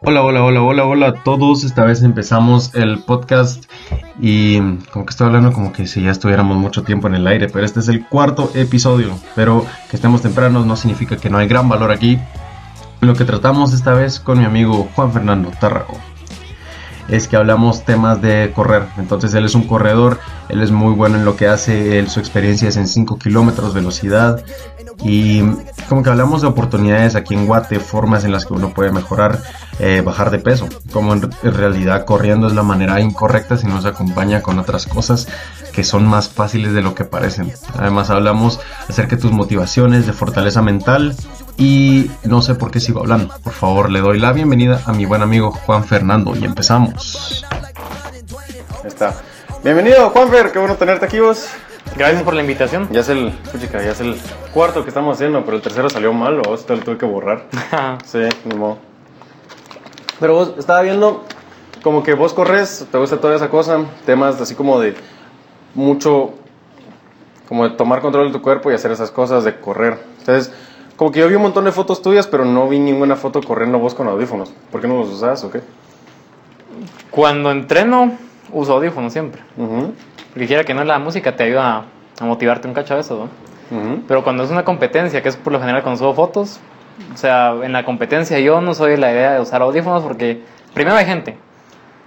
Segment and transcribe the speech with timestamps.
[0.00, 1.64] Hola, hola, hola, hola, hola a todos.
[1.64, 3.64] Esta vez empezamos el podcast
[4.20, 4.60] y
[4.92, 7.64] como que estoy hablando como que si ya estuviéramos mucho tiempo en el aire, pero
[7.64, 9.18] este es el cuarto episodio.
[9.34, 12.16] Pero que estemos tempranos no significa que no hay gran valor aquí.
[13.00, 15.98] Lo que tratamos esta vez con mi amigo Juan Fernando Tarraco
[17.08, 18.84] es que hablamos temas de correr.
[18.98, 22.20] Entonces él es un corredor, él es muy bueno en lo que hace, él, su
[22.20, 24.44] experiencia es en 5 kilómetros velocidad
[25.04, 25.42] y
[25.88, 29.40] como que hablamos de oportunidades aquí en Guate, formas en las que uno puede mejorar,
[29.78, 33.88] eh, bajar de peso, como en, realidad corriendo es la manera incorrecta si no se
[33.88, 35.28] acompaña con otras cosas
[35.72, 37.52] que son más fáciles de lo que parecen.
[37.76, 41.14] Además hablamos acerca de tus motivaciones, de fortaleza mental
[41.56, 43.32] y no sé por qué sigo hablando.
[43.44, 47.44] Por favor, le doy la bienvenida a mi buen amigo Juan Fernando y empezamos.
[48.84, 49.14] Está.
[49.64, 51.48] Bienvenido, Juanfer, qué bueno tenerte aquí vos.
[51.96, 52.88] Gracias por la invitación.
[52.92, 54.16] Ya es el, chica, ya es el
[54.54, 57.46] cuarto que estamos haciendo, pero el tercero salió mal, o esto lo tuve que borrar.
[58.04, 58.78] sí, ni modo.
[60.20, 61.24] Pero vos, estaba viendo
[61.82, 64.94] como que vos corres, te gusta toda esa cosa, temas así como de
[65.74, 66.34] mucho,
[67.48, 69.98] como de tomar control de tu cuerpo y hacer esas cosas, de correr.
[70.20, 70.52] Entonces,
[70.94, 73.80] como que yo vi un montón de fotos tuyas, pero no vi ninguna foto corriendo
[73.80, 74.52] vos con audífonos.
[74.70, 75.62] ¿Por qué no los usas o qué?
[77.10, 78.16] Cuando entreno,
[78.52, 79.42] uso audífonos siempre.
[79.56, 81.84] Porque quiera que no, la música te ayuda
[82.20, 83.28] a, motivarte un cacho a eso,
[83.70, 84.02] ¿no?
[84.08, 86.60] Pero cuando es una competencia, que es por lo general cuando subo fotos,
[87.12, 90.42] o sea, en la competencia yo no soy la idea de usar audífonos porque
[90.74, 91.36] primero hay gente.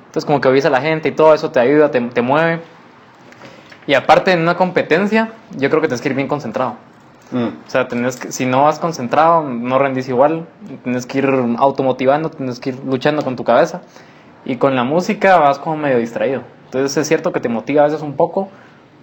[0.08, 2.62] Entonces como que oís a la gente y todo eso te ayuda, te, te mueve.
[3.88, 6.76] Y aparte en una competencia, yo creo que tienes que ir bien concentrado.
[7.32, 7.48] Mm.
[7.66, 10.48] O sea, tenés que, si no vas concentrado, no rendís igual.
[10.84, 13.82] Tienes que ir automotivando, tienes que ir luchando con tu cabeza.
[14.46, 16.42] Y con la música vas como medio distraído.
[16.66, 18.50] Entonces es cierto que te motiva a veces un poco,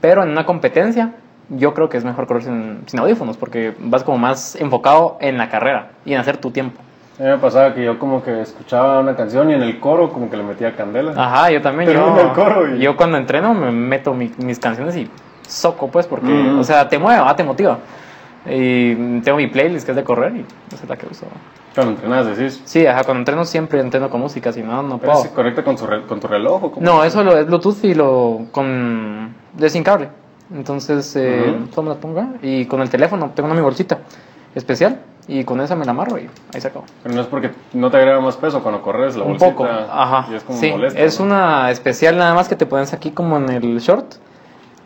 [0.01, 1.13] pero en una competencia
[1.51, 5.39] yo creo que es mejor correr sin, sin audífonos porque vas como más enfocado en
[5.39, 6.81] la carrera y en hacer tu tiempo.
[7.19, 10.11] A mí me pasaba que yo como que escuchaba una canción y en el coro
[10.11, 11.13] como que le metía candela.
[11.17, 11.91] Ajá, yo también.
[11.91, 15.11] yo, yo cuando entreno me meto mis canciones y
[15.49, 16.61] soco pues porque, mm.
[16.61, 17.79] o sea, te mueve, te motiva.
[18.47, 21.27] Y tengo mi playlist que es de correr y esa es la que uso.
[21.75, 22.61] Cuando entrenas, decís.
[22.65, 25.25] Sí, ajá, cuando entreno siempre entreno con música, si no, no puedo.
[25.25, 26.85] ¿Es correcta con, con tu reloj o cómo?
[26.85, 29.35] No, eso lo, es Bluetooth y lo con.
[29.55, 30.09] de sin cable.
[30.55, 33.99] Entonces, eh, solo me la pongo y con el teléfono tengo una mi bolsita
[34.55, 36.87] especial y con esa me la amarro y ahí se acabó.
[37.03, 40.27] Pero no es porque no te agrega más peso cuando corres la Un poco, ajá.
[40.33, 43.51] Y es como sí, es una especial nada más que te pones aquí como en
[43.51, 44.15] el short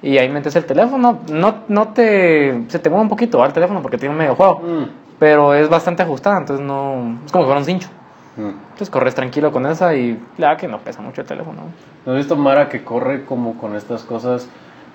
[0.02, 1.20] y ahí metes el teléfono.
[1.30, 2.64] No, no te.
[2.68, 4.60] Se te mueve un poquito el teléfono porque tiene un medio juego.
[4.60, 5.01] Mm.
[5.22, 7.16] Pero es bastante ajustada, entonces no.
[7.24, 7.88] Es como que fuera un cincho.
[8.36, 8.48] Mm.
[8.72, 11.62] Entonces corres tranquilo con esa y la que no pesa mucho el teléfono.
[12.04, 14.48] ¿No has visto Mara que corre como con estas cosas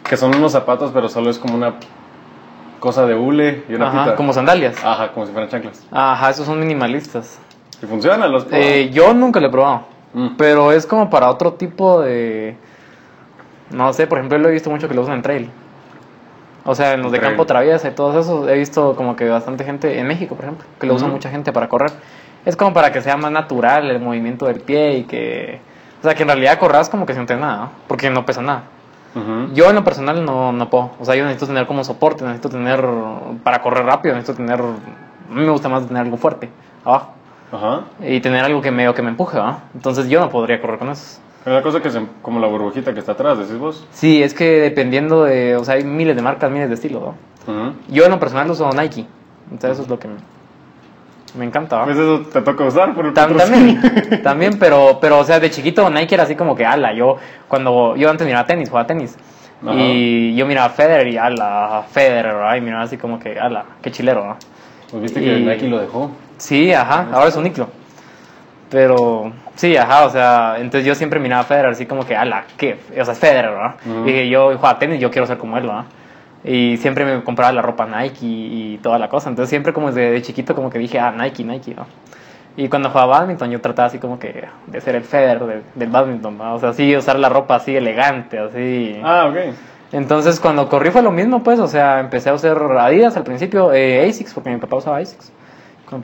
[0.04, 1.76] que son unos zapatos, pero solo es como una
[2.82, 4.76] cosa de hule y una Ajá, como sandalias.
[4.84, 5.88] Ajá, como si fueran chanclas.
[5.92, 7.40] Ajá, esos son minimalistas.
[7.82, 9.84] ¿Y funcionan los eh, Yo nunca lo he probado.
[10.14, 10.28] Mm.
[10.38, 12.58] Pero es como para otro tipo de
[13.72, 15.50] no sé, por ejemplo, lo he visto mucho que lo usan en trail.
[16.68, 19.64] O sea, en los de campo traviesa y todo eso, he visto como que bastante
[19.64, 21.92] gente, en México, por ejemplo, que lo usa mucha gente para correr.
[22.46, 25.62] Es como para que sea más natural el movimiento del pie y que...
[26.02, 28.64] O sea, que en realidad corras como que sin nada, porque no pesa nada.
[29.54, 30.92] Yo en lo personal no, no puedo.
[31.00, 32.86] O sea, yo necesito tener como soporte, necesito tener...
[33.44, 34.60] Para correr rápido, necesito tener...
[34.60, 36.50] A mí me gusta más tener algo fuerte
[36.84, 37.14] abajo.
[37.52, 37.84] Ajá.
[38.02, 39.60] Y tener algo que me, que me empuje, ¿va?
[39.74, 41.22] Entonces yo no podría correr con eso.
[41.48, 43.88] Es la cosa que es como la burbujita que está atrás, decís vos.
[43.94, 47.02] Sí, es que dependiendo de, o sea, hay miles de marcas, miles de estilos,
[47.48, 47.74] ¿no?
[47.88, 49.06] Yo en lo personal uso Nike,
[49.46, 50.10] entonces eso es lo que
[51.38, 53.80] me, encanta, Pues eso te toca usar por el También,
[54.24, 57.16] también, pero, pero, o sea, de chiquito Nike era así como que, ala, yo,
[57.48, 59.16] cuando, yo antes miraba tenis, jugaba tenis,
[59.74, 64.28] y yo miraba Federer y ala, Federer, ay, miraba así como que, ala, qué chilero,
[64.28, 64.36] ¿no?
[64.92, 66.12] Pues viste que Nike lo dejó.
[66.40, 67.70] Sí, ajá, ahora es un Niclo.
[68.70, 72.46] Pero sí, ajá, o sea, entonces yo siempre miraba a Federer así como que, ala,
[72.58, 72.78] ¿qué?
[73.00, 74.04] O sea, es Federer, ¿no?
[74.04, 75.86] Y dije, yo juego a tenis, yo quiero ser como él, ¿no?
[76.44, 79.30] Y siempre me compraba la ropa Nike y, toda la cosa.
[79.30, 81.86] Entonces siempre como desde de chiquito como que dije, ah, Nike, Nike, ¿no?
[82.58, 86.38] Y cuando jugaba badminton yo trataba así como que de ser el Federer del badminton,
[86.38, 86.56] ¿no?
[86.56, 89.00] O sea, sí, usar la ropa así elegante, así.
[89.04, 89.54] Ah, ok.
[89.94, 93.72] Entonces cuando corrí fue lo mismo, pues, o sea, empecé a usar Adidas al principio,
[93.74, 95.32] eh, ASICS, porque mi papá usaba ASICS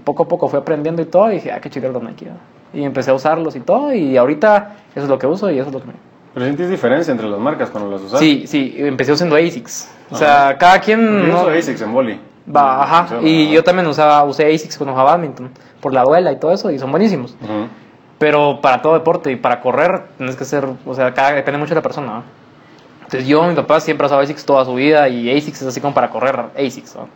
[0.04, 2.28] poco a poco fui aprendiendo y todo, y dije, ah, qué chido los Nike.
[2.74, 5.68] Y empecé a usarlos y todo, y ahorita eso es lo que uso y eso
[5.68, 5.94] es lo que me...
[6.34, 8.20] ¿Pero sientes diferencia entre las marcas cuando las usas?
[8.20, 9.92] Sí, sí, empecé usando ASICS.
[10.10, 11.28] O sea, cada quien...
[11.28, 12.20] Yo uso ASICS en boli.
[12.54, 15.50] Va, ajá, y yo también usaba, usé ASICS cuando jugaba badminton,
[15.80, 17.36] por la duela y todo eso, y son buenísimos.
[18.18, 21.70] Pero para todo deporte y para correr, tienes que ser, o sea, cada, depende mucho
[21.70, 22.24] de la persona.
[23.04, 25.82] Entonces yo, mi papá siempre ha usado ASICS toda su vida, y ASICS es así
[25.82, 27.08] como para correr ASICS, ¿no?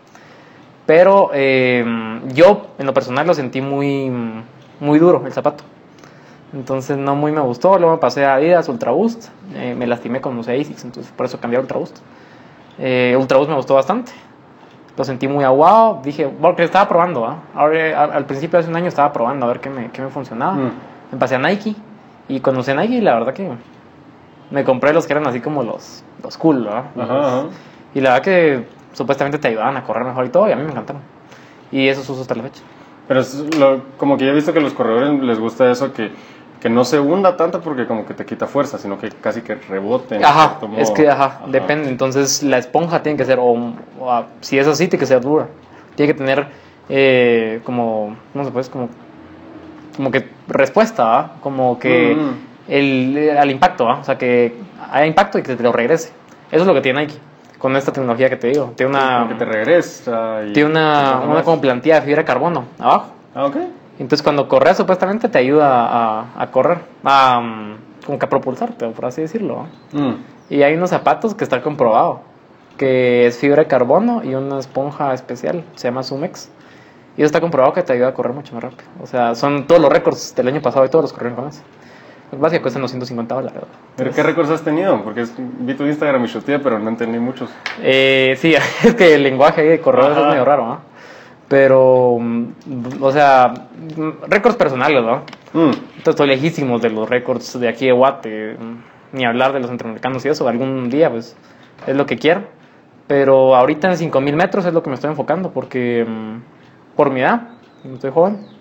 [0.87, 1.85] Pero eh,
[2.33, 4.09] yo, en lo personal, lo sentí muy,
[4.79, 5.63] muy duro el zapato.
[6.53, 10.21] Entonces no muy me gustó, luego me pasé a Adidas Ultra Boost, eh, me lastimé
[10.21, 11.97] con los ASICS, entonces por eso cambié a Ultra Boost.
[12.79, 14.13] Eh, Ultra Boost me gustó bastante,
[14.95, 17.39] lo sentí muy aguado, dije, porque estaba probando, ¿ah?
[17.53, 20.53] Ahora, al principio hace un año estaba probando a ver qué me, qué me funcionaba.
[20.53, 20.71] Mm.
[21.11, 21.75] Me pasé a Nike
[22.29, 23.49] y cuando usé Nike la verdad que
[24.49, 26.69] me compré los que eran así como los, los cool.
[27.93, 30.63] Y la verdad que supuestamente te ayudaban a correr mejor y todo, y a mí
[30.63, 31.03] me encantaron.
[31.71, 32.61] Y eso se usa hasta la fecha.
[33.07, 33.43] Pero es
[33.97, 36.09] como que yo he visto que a los corredores les gusta eso, que,
[36.59, 39.53] que no se hunda tanto porque como que te quita fuerza, sino que casi que
[39.53, 40.17] rebote.
[40.23, 41.89] Ajá, es que ajá, depende.
[41.89, 43.73] Entonces la esponja tiene que ser, o,
[44.41, 45.47] si es así, tiene que ser dura.
[45.95, 46.47] Tiene que tener
[46.89, 48.89] eh, como, no sé, pues, como,
[49.95, 52.71] como que respuesta, como que mm.
[52.71, 54.55] el, al impacto, o sea, que
[54.91, 56.11] haya impacto y que te lo regrese.
[56.51, 57.19] Eso es lo que tiene Nike
[57.57, 58.73] con esta tecnología que te digo.
[58.75, 59.27] Tiene una.
[59.27, 60.41] que te regresa.
[60.53, 63.07] tiene una, una como plantilla de fibra de carbono abajo.
[63.35, 63.55] Ah, ok.
[63.99, 68.87] Entonces cuando corres supuestamente te ayuda a, a correr, a, mm, como que a propulsarte,
[68.89, 69.65] por así decirlo.
[69.91, 70.13] Mm.
[70.49, 72.21] Y hay unos zapatos que están comprobado,
[72.77, 76.49] que es fibra de carbono y una esponja especial, se llama Sumex.
[77.17, 78.87] Y eso está comprobado que te ayuda a correr mucho más rápido.
[79.01, 81.63] O sea, son todos los récords del año pasado y todos los corrieron con eso.
[82.31, 83.61] Lo que cuestan los 150 dólares.
[83.95, 85.01] ¿Pero qué récords has tenido?
[85.01, 85.25] Porque
[85.59, 87.49] vi tu Instagram y shotía, pero no entendí muchos.
[87.81, 88.53] Eh, sí,
[88.83, 90.79] es que el lenguaje de corredores es medio raro, ¿no?
[91.47, 93.53] Pero, mm, o sea,
[94.27, 95.23] récords personales, ¿no?
[95.53, 95.71] Mm.
[96.05, 98.57] estoy lejísimos de los récords de aquí de Guate,
[99.13, 100.49] ni hablar de los centroamericanos y eso.
[100.49, 101.37] Algún día, pues,
[101.87, 102.41] es lo que quiero.
[103.07, 107.21] Pero ahorita en 5000 metros es lo que me estoy enfocando, porque mm, por mi
[107.21, 107.51] edad,
[107.93, 108.56] estoy joven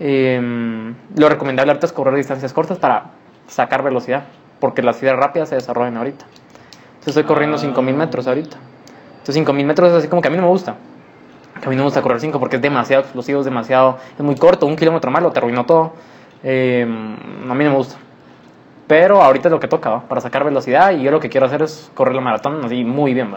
[0.00, 3.10] Em, lo recomendable ahorita es correr distancias cortas para
[3.46, 4.24] sacar velocidad,
[4.60, 6.24] porque las ciudades rápidas se desarrollan ahorita.
[6.94, 7.98] Entonces estoy corriendo 5000 ah.
[7.98, 8.56] metros ahorita.
[9.12, 10.76] Entonces 5000 metros es así como que a mí no me gusta.
[11.54, 13.98] a mí no me gusta correr 5 porque es demasiado explosivo, es demasiado.
[14.18, 15.92] Es muy corto, un kilómetro malo te arruinó todo.
[16.42, 17.14] Em,
[17.48, 17.96] a mí no me gusta.
[18.86, 20.92] Pero ahorita es lo que toca, para sacar velocidad.
[20.92, 23.28] Y yo lo que quiero hacer es correr la maratón así muy bien.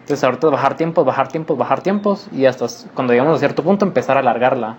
[0.00, 2.28] Entonces ahorita bajar tiempos, bajar tiempos, bajar tiempos.
[2.32, 4.76] Y hasta cuando llegamos a cierto punto empezar a alargarla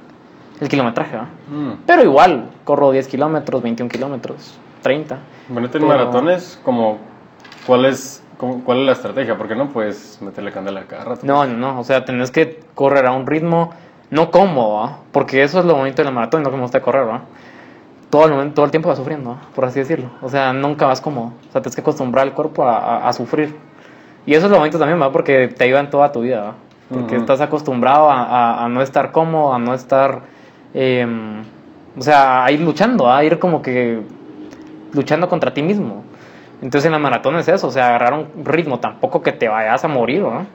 [0.59, 1.83] el kilometraje, mm.
[1.85, 5.17] Pero igual, corro 10 kilómetros, 21 kilómetros, 30.
[5.49, 6.97] Bueno, en maratones, como,
[7.65, 9.37] ¿cuál es, ¿cuál es la estrategia?
[9.37, 11.21] Porque no puedes meterle candela a cada rato.
[11.25, 13.71] No, no, no, o sea, tenés que correr a un ritmo
[14.09, 17.05] no cómodo, porque eso es lo bonito de la maratón no que me gusta correr,
[17.05, 17.21] ¿no?
[18.09, 20.09] Todo el, momento, todo el tiempo vas sufriendo, por así decirlo.
[20.21, 21.33] O sea, nunca vas cómodo.
[21.49, 23.53] O sea, tienes que acostumbrar al cuerpo a, a, sufrir.
[24.25, 25.11] Y eso es lo bonito también, ¿va?
[25.11, 26.53] Porque te ayuda en toda tu vida,
[26.89, 30.21] Porque estás acostumbrado a, a, no estar cómodo, a no estar
[30.79, 31.41] Em,
[31.97, 33.99] o sea, a ir luchando, a ir como que
[34.93, 36.03] luchando contra ti mismo.
[36.61, 39.83] Entonces en la maratón es eso, o sea, agarrar un ritmo, tampoco que te vayas
[39.83, 40.45] a morir, ¿no?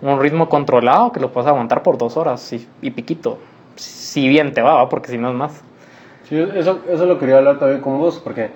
[0.00, 3.38] Un ritmo controlado que lo puedas aguantar por dos horas y, piquito.
[3.76, 5.62] Si bien te va, porque si no es más.
[6.28, 8.50] Sí, eso, eso lo quería hablar también con vos, porque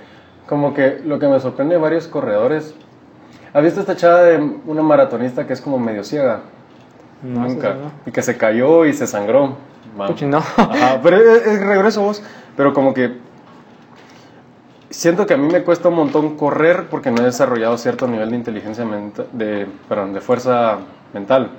[0.49, 2.75] como que lo que me sorprende de varios corredores.
[3.55, 6.41] ¿Has visto esta chava de una maratonista que es como medio ciega?
[7.23, 7.77] Nunca.
[8.05, 9.57] Y que se cayó y se sangró
[9.97, 10.43] no.
[11.03, 12.23] pero es, regreso vos.
[12.57, 13.19] Pero como que
[14.91, 18.31] siento que a mí me cuesta un montón correr porque no he desarrollado cierto nivel
[18.31, 20.79] de inteligencia mental, de, perdón, de fuerza
[21.13, 21.51] mental.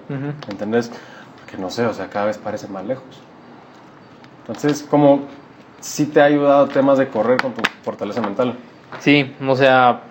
[0.49, 0.91] ¿Entendés?
[1.39, 3.21] Porque no sé, o sea, cada vez parece más lejos.
[4.41, 5.21] Entonces, como
[5.79, 8.55] si te ha ayudado temas de correr con tu fortaleza mental.
[8.99, 10.01] Sí, o sea,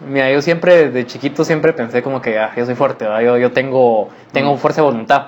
[0.00, 3.52] mira, yo siempre, de chiquito, siempre pensé como que ah, yo soy fuerte, yo, yo
[3.52, 5.26] tengo, tengo fuerza de voluntad.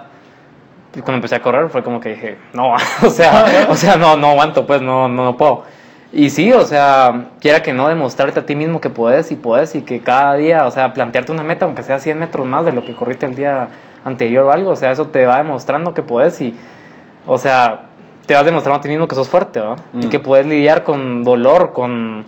[0.95, 2.73] Y cuando empecé a correr fue como que dije, no,
[3.03, 5.65] o sea, o sea, no, no aguanto, pues no, no, no puedo.
[6.13, 9.75] Y sí, o sea, quiera que no demostrarte a ti mismo que puedes y puedes
[9.75, 12.73] y que cada día, o sea, plantearte una meta, aunque sea 100 metros más de
[12.73, 13.69] lo que corriste el día
[14.05, 16.57] anterior o algo, o sea, eso te va demostrando que puedes y,
[17.27, 17.89] o sea,
[18.25, 19.61] te vas demostrando a ti mismo que sos fuerte.
[19.93, 20.11] Y mm.
[20.11, 22.25] que puedes lidiar con dolor, con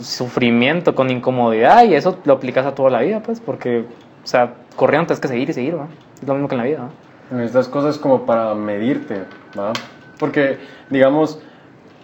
[0.00, 3.84] sufrimiento, con incomodidad y eso lo aplicas a toda la vida, pues, porque,
[4.22, 5.88] o sea, corriendo tienes que seguir y seguir, ¿no?
[6.20, 6.78] Es lo mismo que en la vida,
[7.30, 7.40] ¿no?
[7.42, 9.24] Estas cosas como para medirte,
[9.58, 9.72] ¿va?
[10.18, 10.58] Porque,
[10.90, 11.40] digamos,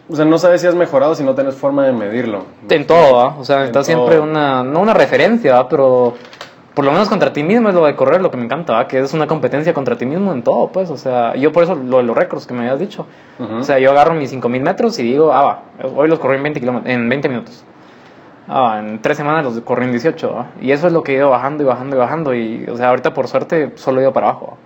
[0.09, 2.45] o sea, no sabes si has mejorado si no tienes forma de medirlo.
[2.69, 3.37] En todo, ¿va?
[3.39, 5.69] O sea, está siempre una, no una referencia, ¿va?
[5.69, 6.15] Pero
[6.75, 8.87] por lo menos contra ti mismo es lo de correr, lo que me encanta.
[8.89, 10.91] Que es una competencia contra ti mismo en todo, pues.
[10.91, 13.07] O sea, yo por eso lo de los récords que me habías dicho.
[13.39, 15.63] O sea, yo agarro mis 5000 metros y digo, ah, va,
[15.95, 17.65] hoy los corrí en 20, en 20 minutos.
[18.49, 20.47] Ah, en tres semanas los corrí en 18, ¿va?
[20.61, 22.35] Y eso es lo que he ido bajando y bajando y bajando.
[22.35, 24.57] Y, o sea, ahorita por suerte solo he ido para abajo,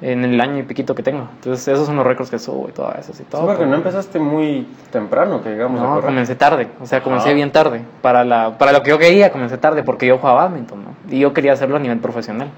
[0.00, 1.28] en el año y piquito que tengo.
[1.36, 3.12] Entonces, esos son los récords que subo y todo eso.
[3.18, 5.80] Y todo, sí, porque no empezaste muy temprano, que digamos.
[5.80, 6.68] No, comencé tarde.
[6.80, 7.82] O sea, comencé bien tarde.
[8.02, 10.90] Para, la, para lo que yo quería, comencé tarde porque yo jugaba badminton, ¿no?
[11.08, 12.48] Y yo quería hacerlo a nivel profesional.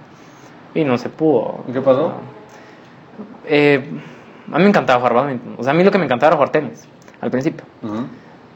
[0.75, 1.65] Y no se pudo.
[1.69, 2.13] ¿Y qué pasó?
[3.47, 3.89] Eh,
[4.53, 5.55] a mí me encantaba jugar badminton.
[5.59, 6.89] O sea, a mí lo que me encantaba era jugar tenis.
[7.21, 7.65] al principio.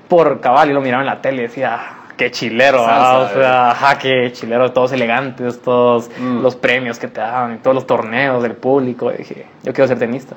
[0.09, 3.71] Por cabal, y lo miraba en la tele y decía, ah, qué chilero, o sea,
[3.71, 6.43] ajá, qué chilero, todos elegantes, todos mm.
[6.43, 9.13] los premios que te daban, todos los torneos del público.
[9.13, 10.37] Y dije, yo quiero ser tenista.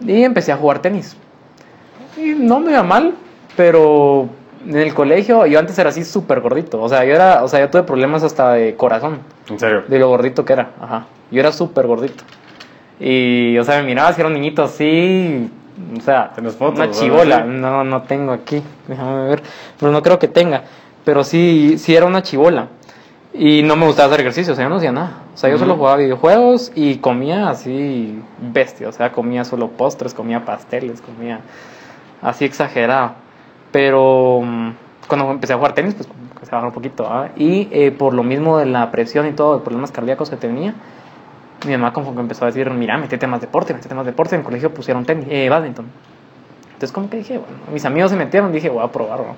[0.00, 1.16] Y empecé a jugar tenis.
[2.16, 3.14] Y no me iba mal,
[3.56, 4.28] pero
[4.66, 6.80] en el colegio yo antes era así súper gordito.
[6.80, 9.20] O sea, yo era, o sea, yo tuve problemas hasta de corazón.
[9.48, 9.84] ¿En serio?
[9.86, 11.06] De lo gordito que era, ajá.
[11.30, 12.24] Yo era súper gordito.
[13.00, 15.50] Y, o sea, me miraba si era un niñito así,
[15.96, 17.44] o sea, una chivola.
[17.44, 19.42] No, no tengo aquí, déjame ver.
[19.78, 20.64] Pero no creo que tenga.
[21.04, 22.68] Pero sí, sí era una chivola.
[23.32, 25.22] Y no me gustaba hacer ejercicio, o sea, yo no hacía nada.
[25.34, 28.88] O sea, yo solo jugaba videojuegos y comía así bestia.
[28.88, 31.40] O sea, comía solo postres, comía pasteles, comía
[32.22, 33.12] así exagerado.
[33.70, 34.70] Pero mm,
[35.06, 36.08] cuando empecé a jugar tenis, pues
[36.42, 37.08] se bajó un poquito.
[37.36, 40.74] Y eh, por lo mismo de la presión y todo, de problemas cardíacos que tenía,
[41.66, 44.34] mi mamá como que empezó a decir, mira, metete más deporte, metete más deporte.
[44.34, 45.86] En el colegio pusieron tenis, eh, badminton.
[46.66, 49.34] Entonces como que dije, bueno, mis amigos se metieron, dije, voy a probarlo.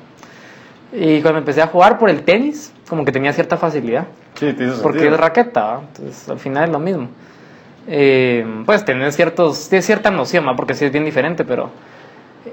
[0.93, 4.07] Y cuando empecé a jugar por el tenis, como que tenía cierta facilidad.
[4.35, 7.09] Sí, Porque es raqueta, entonces al final es lo mismo.
[7.87, 11.71] Eh, pues tener ciertos, cierta noción, porque sí es bien diferente, pero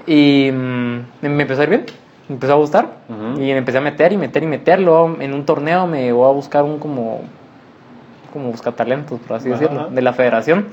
[0.06, 1.86] y mm, me empezó a ir bien,
[2.28, 2.88] me empezó a gustar.
[3.38, 5.16] Y empecé a meter y meter y meterlo.
[5.20, 7.22] En un torneo me llegó a buscar un como,
[8.32, 10.66] como buscar talentos, por así decirlo, de la federación.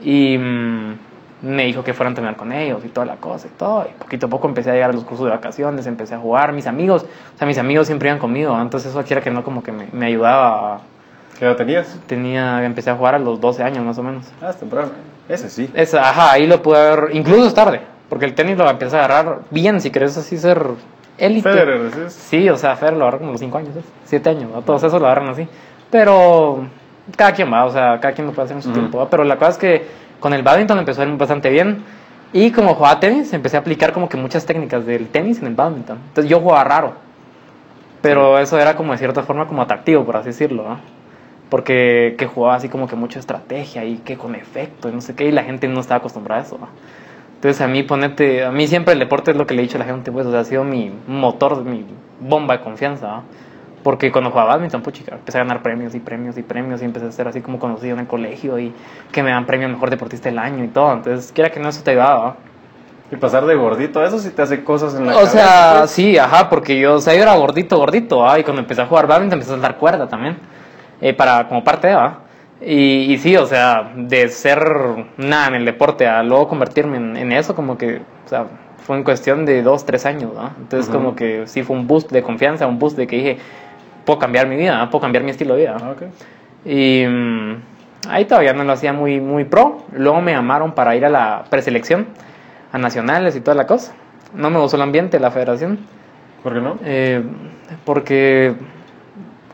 [0.00, 0.94] Y mm,
[1.42, 3.86] me dijo que fuera a entrenar con ellos y toda la cosa y todo.
[3.88, 6.52] Y poquito a poco empecé a llegar a los cursos de vacaciones, empecé a jugar.
[6.52, 8.58] Mis amigos, o sea, mis amigos siempre iban conmigo.
[8.60, 10.80] Entonces eso quiera que no, como que me, me ayudaba.
[11.38, 11.98] ¿Qué edad tenías?
[12.06, 14.26] Tenía, empecé a jugar a los 12 años más o menos.
[14.40, 14.90] Ah, temprano.
[15.28, 15.70] Ese sí.
[15.74, 17.80] Esa, ajá, ahí lo pude ver, incluso es tarde.
[18.08, 20.62] Porque el tenis lo empieza a agarrar bien, si querés así ser
[21.16, 21.48] élite.
[21.48, 22.48] Federer, ¿sí?
[22.50, 23.70] o sea, Federer lo agarra como los 5 años,
[24.04, 25.48] 7 años, todos esos lo agarran así.
[25.90, 26.66] Pero
[27.16, 29.06] cada quien va, o sea, cada quien lo puede hacer en su tiempo.
[29.10, 29.86] Pero la cosa es que
[30.20, 31.82] con el badminton empezó a ir bastante bien.
[32.32, 35.54] Y como jugaba tenis, empecé a aplicar como que muchas técnicas del tenis en el
[35.54, 35.98] badminton.
[36.08, 36.94] Entonces yo jugaba raro.
[38.00, 40.78] Pero eso era como de cierta forma como atractivo, por así decirlo, ¿no?
[41.48, 45.14] Porque que jugaba así como que mucha estrategia y que con efecto y no sé
[45.14, 46.68] qué, y la gente no estaba acostumbrada a eso, ¿no?
[47.34, 49.76] Entonces a mí ponerte, a mí siempre el deporte es lo que le he dicho
[49.76, 51.84] a la gente, pues, o sea, ha sido mi motor, mi
[52.20, 53.22] bomba de confianza,
[53.82, 57.06] porque cuando jugaba badminton, puchica, empecé a ganar premios y premios y premios y empecé
[57.06, 58.72] a ser así como conocido en el colegio y
[59.10, 61.82] que me dan premio mejor deportista del año y todo, entonces quiera que no eso
[61.82, 62.36] te ayudaba.
[63.10, 65.90] Y pasar de gordito, eso sí te hace cosas en la O sea, pues.
[65.90, 68.38] sí, ajá, porque yo, o sea, yo era gordito, gordito, ¿ah?
[68.38, 70.38] y cuando empecé a jugar badminton empecé a dar cuerda también,
[71.00, 72.18] eh, para, como parte de, ¿ah?
[72.64, 74.62] Y, sí, o sea, de ser
[75.16, 78.46] nada en el deporte a luego convertirme en, eso, como que, o sea,
[78.78, 80.50] fue en cuestión de dos, tres años, ¿no?
[80.58, 83.38] Entonces, como que sí fue un boost de confianza, un boost de que dije,
[84.04, 85.76] puedo cambiar mi vida, puedo cambiar mi estilo de vida.
[85.80, 85.94] Ah,
[86.64, 87.56] y mm,
[88.08, 89.84] ahí todavía no lo hacía muy, muy pro.
[89.92, 92.06] Luego me llamaron para ir a la preselección,
[92.72, 93.94] a nacionales y toda la cosa.
[94.34, 95.78] No me gustó el ambiente, la federación.
[96.42, 96.78] ¿Por qué no?
[96.84, 97.22] Eh,
[97.84, 98.54] porque,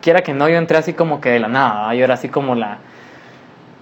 [0.01, 2.55] quiera que no, yo entré así como que de la nada, yo era así como
[2.55, 2.79] la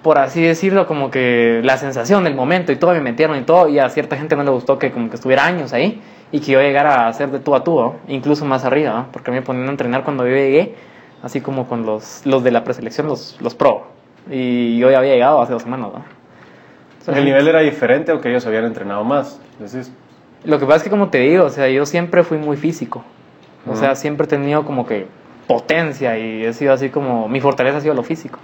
[0.07, 3.69] por así decirlo, como que la sensación del momento y todo, me metieron y todo,
[3.69, 6.53] y a cierta gente no le gustó que como que estuviera años ahí y que
[6.53, 9.71] yo llegara a ser de tú a tú, incluso más arriba, porque me ponían a
[9.73, 10.77] entrenar cuando yo llegué,
[11.25, 13.89] así como con los, los de la preselección, los, los pro,
[14.31, 15.89] y yo ya había llegado hace dos semanas.
[17.09, 19.41] ¿El nivel era diferente o que ellos habían entrenado más?
[19.59, 19.91] Decís.
[20.45, 23.03] Lo que pasa es que, como te digo, o sea, yo siempre fui muy físico,
[23.69, 25.09] o sea, siempre he tenido como que
[25.49, 28.39] potencia y he sido así como, mi fortaleza ha sido lo físico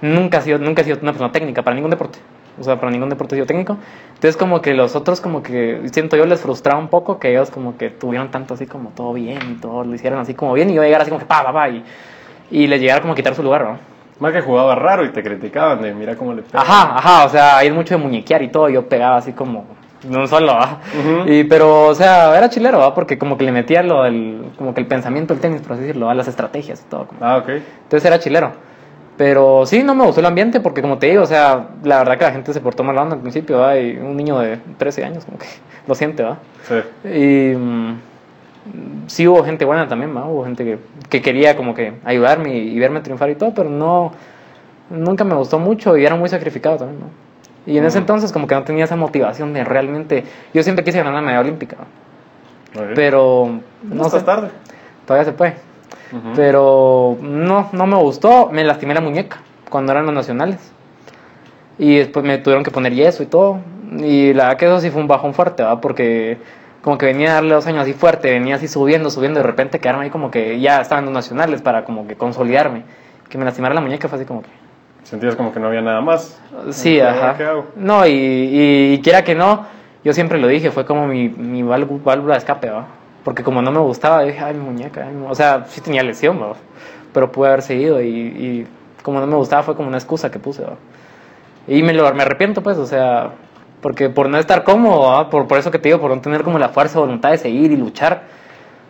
[0.00, 2.18] nunca ha sido, nunca ha sido una persona técnica para ningún deporte.
[2.60, 3.76] O sea, para ningún deporte he sido técnico.
[4.08, 7.50] Entonces, como que los otros, como que siento yo, les frustraba un poco que ellos,
[7.50, 10.70] como que tuvieron tanto así, como todo bien y todo lo hicieron así como bien.
[10.70, 11.68] Y yo llegara así, como que pa, pa, pa.
[11.68, 11.84] Y,
[12.50, 13.78] y les llegara como a quitar su lugar, ¿no?
[14.18, 16.64] Más que jugaba raro y te criticaban de mira cómo le pegaba.
[16.64, 17.26] Ajá, ajá.
[17.26, 18.68] O sea, hay mucho de muñequear y todo.
[18.68, 19.64] Yo pegaba así como.
[20.08, 20.78] No solo, ¿va?
[21.26, 22.94] y, pero, o sea, era chilero, ¿va?
[22.94, 25.82] Porque como que le metía lo del, como que el pensamiento del tenis, por así
[25.82, 27.08] decirlo, a las estrategias y todo.
[27.20, 27.48] Ah, ok.
[27.48, 28.52] Entonces era chilero.
[29.18, 32.16] Pero sí, no me gustó el ambiente porque, como te digo, o sea, la verdad
[32.16, 33.76] que la gente se portó mal al principio, ¿va?
[33.76, 35.46] Y un niño de 13 años, como que
[35.88, 36.38] lo siente, ¿va?
[36.62, 37.08] Sí.
[37.08, 37.98] Y mm,
[39.08, 40.24] sí hubo gente buena también, ¿va?
[40.24, 44.12] Hubo gente que, que quería como que ayudarme y, verme triunfar y todo, pero no,
[44.88, 47.06] nunca me gustó mucho y era muy sacrificado también, ¿no?
[47.66, 48.02] Y en ese mm.
[48.02, 50.24] entonces como que no tenía esa motivación de realmente...
[50.54, 51.76] Yo siempre quise ganar la medalla olímpica,
[52.94, 53.60] Pero...
[53.82, 54.48] No, no tarde.
[55.04, 55.67] Todavía se puede.
[56.34, 58.48] Pero no, no me gustó.
[58.50, 59.38] Me lastimé la muñeca
[59.68, 60.72] cuando eran los nacionales.
[61.78, 63.60] Y después me tuvieron que poner yeso y todo.
[63.98, 65.80] Y la verdad que eso sí fue un bajón fuerte, ¿verdad?
[65.80, 66.38] Porque
[66.82, 69.78] como que venía a darle dos años así fuerte, venía así subiendo, subiendo, de repente
[69.80, 72.84] quedarme ahí como que ya estaban los nacionales para como que consolidarme.
[73.28, 74.48] Que me lastimara la muñeca fue así como que...
[75.02, 76.40] Sentías como que no había nada más.
[76.70, 77.36] Sí, ajá.
[77.76, 79.66] No, y, y, quiera que no,
[80.04, 82.86] yo siempre lo dije, fue como mi, mi válvula de escape, ¿va?
[83.28, 86.54] Porque como no me gustaba, dije, ay, mi muñeca, o sea, sí tenía lesión, ¿va?
[87.12, 88.66] pero pude haber seguido y, y,
[89.02, 90.76] como no me gustaba fue como una excusa que puse, ¿va?
[91.66, 93.32] Y me, lo, me arrepiento, pues, o sea,
[93.82, 96.58] porque por no estar cómodo, por, por eso que te digo, por no tener como
[96.58, 98.22] la fuerza, voluntad de seguir y luchar,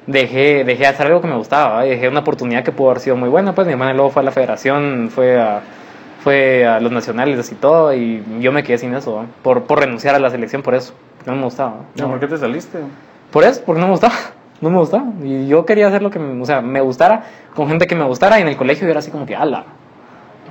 [0.06, 3.00] dejé, dejé de hacer algo que me gustaba, y dejé una oportunidad que pudo haber
[3.00, 5.62] sido muy buena, pues mi hermana luego fue a la federación, fue a,
[6.22, 10.14] fue a los nacionales y todo, y yo me quedé sin eso, por, por renunciar
[10.14, 10.94] a la selección por eso,
[11.26, 11.78] no me gustaba.
[11.96, 12.08] ¿No?
[12.08, 12.78] ¿Por qué te saliste?
[13.30, 14.14] Por eso, porque no me gustaba,
[14.60, 17.86] no me gustaba, y yo quería hacer lo que, o sea, me gustara, con gente
[17.86, 19.64] que me gustara, y en el colegio yo era así como que, ala,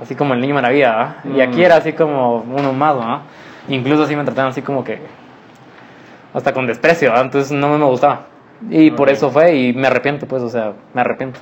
[0.02, 1.64] así como el niño maravilla, y aquí mm.
[1.64, 3.20] era así como uno más, ¿no?
[3.68, 4.98] Incluso así me trataban así como que,
[6.32, 8.26] hasta con desprecio, entonces no me gustaba.
[8.70, 11.38] Y por eso fue, y me arrepiento, pues, o sea, me arrepiento.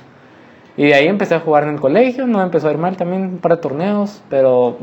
[0.75, 3.23] Y de ahí empecé a jugar en el colegio, no empezó a ir mal también,
[3.23, 4.77] un par de torneos, pero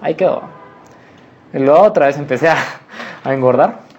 [0.00, 0.42] ahí quedó.
[1.52, 2.56] Y luego otra vez empecé a,
[3.22, 3.89] a engordar.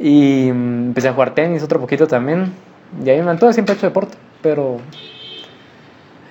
[0.00, 2.52] Y empecé a jugar tenis otro poquito también.
[3.04, 4.78] Y ahí me mantuve, siempre he hecho deporte, pero...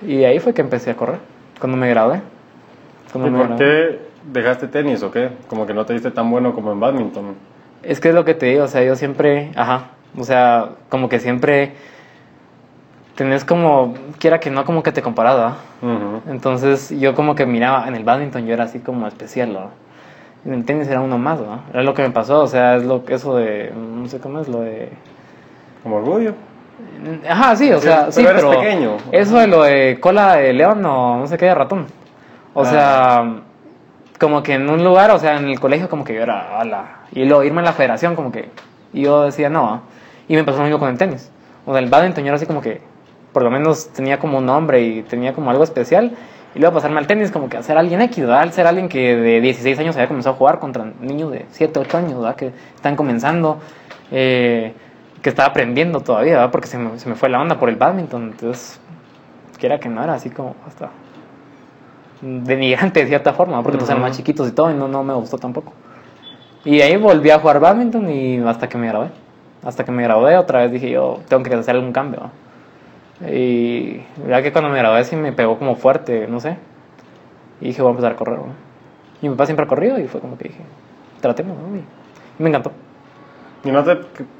[0.06, 1.18] Y ahí fue que empecé a correr,
[1.58, 2.22] cuando me gradué.
[3.14, 4.00] ¿Y por qué
[4.32, 5.30] dejaste tenis o qué?
[5.48, 7.34] Como que no te diste tan bueno como en badminton.
[7.82, 11.08] Es que es lo que te digo, o sea, yo siempre, ajá, o sea, como
[11.08, 11.72] que siempre
[13.14, 15.56] tenés como, quiera que no, como que te comparaba.
[16.28, 19.70] Entonces yo como que miraba, en el badminton yo era así como especial, ¿no?
[20.44, 21.60] En el tenis era uno más, ¿no?
[21.72, 24.48] Era lo que me pasó, o sea, es lo eso de, no sé cómo es,
[24.48, 24.90] lo de...
[25.82, 26.34] Como orgullo.
[27.28, 28.96] Ajá, sí, o sea, sí, pero pequeño.
[29.12, 31.86] Eso de lo de cola de león o no sé qué de ratón.
[32.54, 32.64] O ah.
[32.64, 33.42] sea,
[34.18, 37.00] como que en un lugar, o sea, en el colegio como que yo era, ala.
[37.12, 38.48] Y luego irme a la federación como que,
[38.92, 39.82] y yo decía, no,
[40.28, 41.30] y me pasó lo mismo con el tenis.
[41.66, 42.80] O sea, el badminton yo era así como que,
[43.32, 46.12] por lo menos tenía como un nombre y tenía como algo especial.
[46.54, 48.40] Y luego pasarme al tenis como que hacer alguien X, ¿verdad?
[48.40, 51.78] Al ser alguien que de 16 años había comenzado a jugar contra niños de 7,
[51.80, 52.36] 8 años, ¿verdad?
[52.36, 53.58] Que están comenzando,
[54.10, 54.72] eh,
[55.22, 56.50] que estaba aprendiendo todavía, ¿verdad?
[56.50, 58.30] Porque se me, se me fue la onda por el badminton.
[58.32, 58.80] Entonces,
[59.58, 60.90] quiera que no era así como hasta
[62.20, 65.14] denigrante de cierta forma, porque uh eran más chiquitos y todo, y no, no me
[65.14, 65.72] gustó tampoco.
[66.64, 69.10] Y ahí volví a jugar badminton y hasta que me grabé.
[69.64, 72.30] Hasta que me gradué, otra vez dije yo, tengo que hacer algún cambio.
[73.26, 76.56] Y ya que cuando me gradué sí me pegó como fuerte, no sé.
[77.60, 78.38] Y dije, voy a empezar a correr.
[79.20, 80.60] Y mi papá siempre ha corrido y fue como que dije,
[81.20, 81.76] tratemos, ¿no?
[81.76, 82.72] Y me encantó.
[83.64, 83.96] ¿Y no te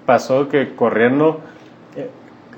[0.06, 1.40] pasó que corriendo,
[1.96, 2.08] eh,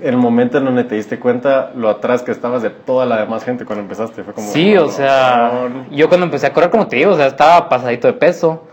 [0.03, 3.45] el momento en donde te diste cuenta lo atrás que estabas de toda la demás
[3.45, 4.23] gente cuando empezaste?
[4.23, 7.27] Fue como, sí, o sea, yo cuando empecé a correr, como te digo, o sea,
[7.27, 8.65] estaba pasadito de peso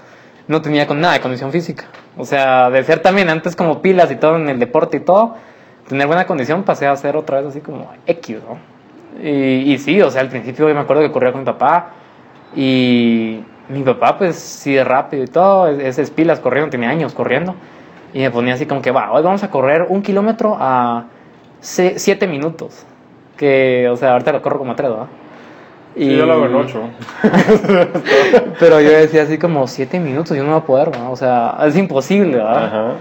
[0.47, 1.85] no tenía con nada de condición física.
[2.17, 5.35] O sea, de ser también antes como pilas y todo en el deporte y todo,
[5.87, 8.57] tener buena condición pasé a ser otra vez así como X, ¿no?
[9.23, 11.89] Y, y sí, o sea, al principio yo me acuerdo que corría con mi papá
[12.55, 17.55] y mi papá pues sí de rápido y todo, esas pilas corriendo, tenía años corriendo
[18.13, 21.05] y me ponía así como que, va, hoy vamos a correr un kilómetro a
[21.59, 22.85] siete minutos,
[23.35, 25.07] que, o sea, ahorita lo corro como a tres, ¿no?
[25.95, 26.15] Y...
[26.15, 26.81] yo lo hago en 8.
[28.59, 31.11] Pero yo decía así como 7 minutos, yo no voy a poder, ¿no?
[31.11, 32.65] O sea, es imposible, ¿verdad?
[32.65, 32.91] Ajá.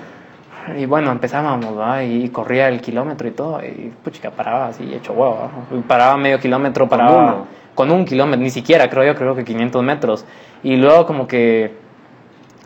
[0.77, 2.03] Y bueno, empezábamos, ¿verdad?
[2.03, 5.51] Y corría el kilómetro y todo, y puchica, paraba así, hecho huevo,
[5.87, 10.25] Paraba medio kilómetro, paraba con, un kilómetro, ni siquiera, creo yo, creo que 500 metros.
[10.63, 11.75] Y luego como que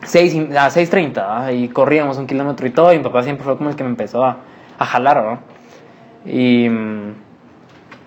[0.03, 3.69] 6, a 6.30, y corríamos un kilómetro y todo, y mi papá siempre fue como
[3.69, 4.37] el que me empezó a,
[4.79, 5.39] a jalar, ¿no?
[6.25, 6.69] Y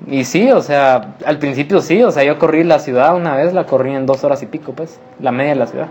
[0.06, 3.54] y sí, o sea, al principio sí, o sea, yo corrí la ciudad una vez,
[3.54, 5.88] la corrí en dos horas y pico, pues, la media de la ciudad.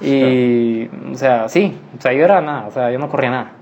[0.00, 3.52] Y, o sea, sí, o sea, yo era nada, o sea, yo no corría nada.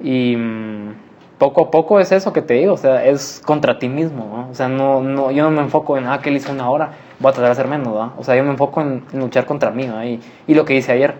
[0.00, 0.94] Y mm,
[1.38, 4.50] poco a poco es eso que te digo, o sea, es contra ti mismo, ¿no?
[4.50, 6.90] O sea, no, no, yo no me enfoco en, ah, que él hizo una hora,
[7.18, 8.12] voy a tratar de hacer menos, ¿no?
[8.18, 10.04] O sea, yo me enfoco en, luchar contra mí, ¿no?
[10.04, 11.14] Y, y lo que hice ayer.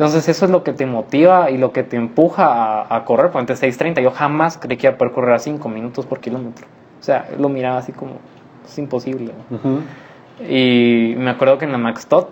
[0.00, 3.30] Entonces eso es lo que te motiva y lo que te empuja a, correr.
[3.30, 6.20] Por antes 6.30 yo jamás creí que iba a poder correr a 5 minutos por
[6.20, 6.66] kilómetro.
[6.98, 8.12] O sea, lo miraba así como,
[8.64, 9.32] es imposible.
[10.48, 12.30] Y me acuerdo que en la Max Tot,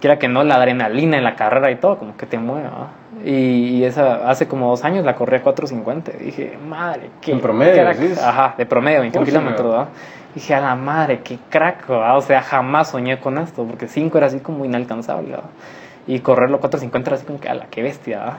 [0.00, 2.88] que era que no, la adrenalina en la carrera y todo, como que te mueva.
[3.24, 6.18] Y, esa, hace como dos años la corrí a 4.50.
[6.18, 7.32] Dije, madre, qué...
[7.32, 7.86] En promedio,
[8.24, 9.88] Ajá, de promedio, 21 kilómetros,
[10.34, 14.28] Dije, a la madre, qué crack, O sea, jamás soñé con esto, porque 5 era
[14.28, 15.36] así como inalcanzable,
[16.06, 18.38] y correrlo 450 era así como que, a la que bestia,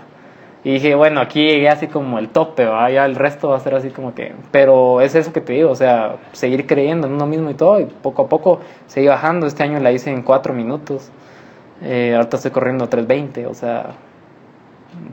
[0.63, 3.76] Y dije, bueno, aquí llegué así como el tope, ya el resto va a ser
[3.76, 4.34] así como que...
[4.52, 7.80] Pero es eso que te digo, o sea, seguir creyendo en uno mismo y todo,
[7.82, 9.45] y poco a poco seguí bajando.
[9.45, 11.12] Este año la hice en 4 minutos,
[11.82, 13.91] eh, ahorita estoy corriendo 3.20, o sea...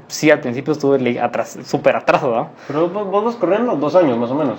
[0.09, 2.49] Sí, al principio estuve atrás, súper atrás, ¿verdad?
[2.67, 4.59] Pero vos vas corriendo dos años más o menos.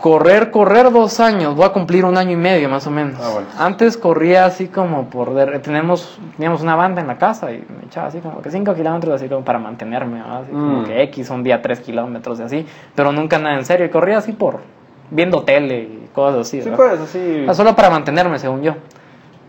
[0.00, 3.18] Correr, correr dos años, voy a cumplir un año y medio más o menos.
[3.20, 5.34] Ah, Antes corría así como por...
[5.62, 9.28] Tenemos, teníamos una banda en la casa y echaba así como que 5 kilómetros así
[9.28, 10.84] como para mantenerme, así como Mm.
[10.84, 14.18] que X, un día 3 kilómetros y así, pero nunca nada en serio, y corría
[14.18, 14.58] así por
[15.10, 16.76] viendo tele y cosas así, Sí, ¿verdad?
[16.96, 17.46] pues, así.
[17.48, 18.74] Ah, Solo para mantenerme, según yo.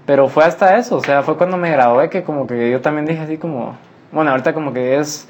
[0.05, 3.05] Pero fue hasta eso, o sea, fue cuando me gradué que como que yo también
[3.05, 3.75] dije así como,
[4.11, 5.27] bueno, ahorita como que es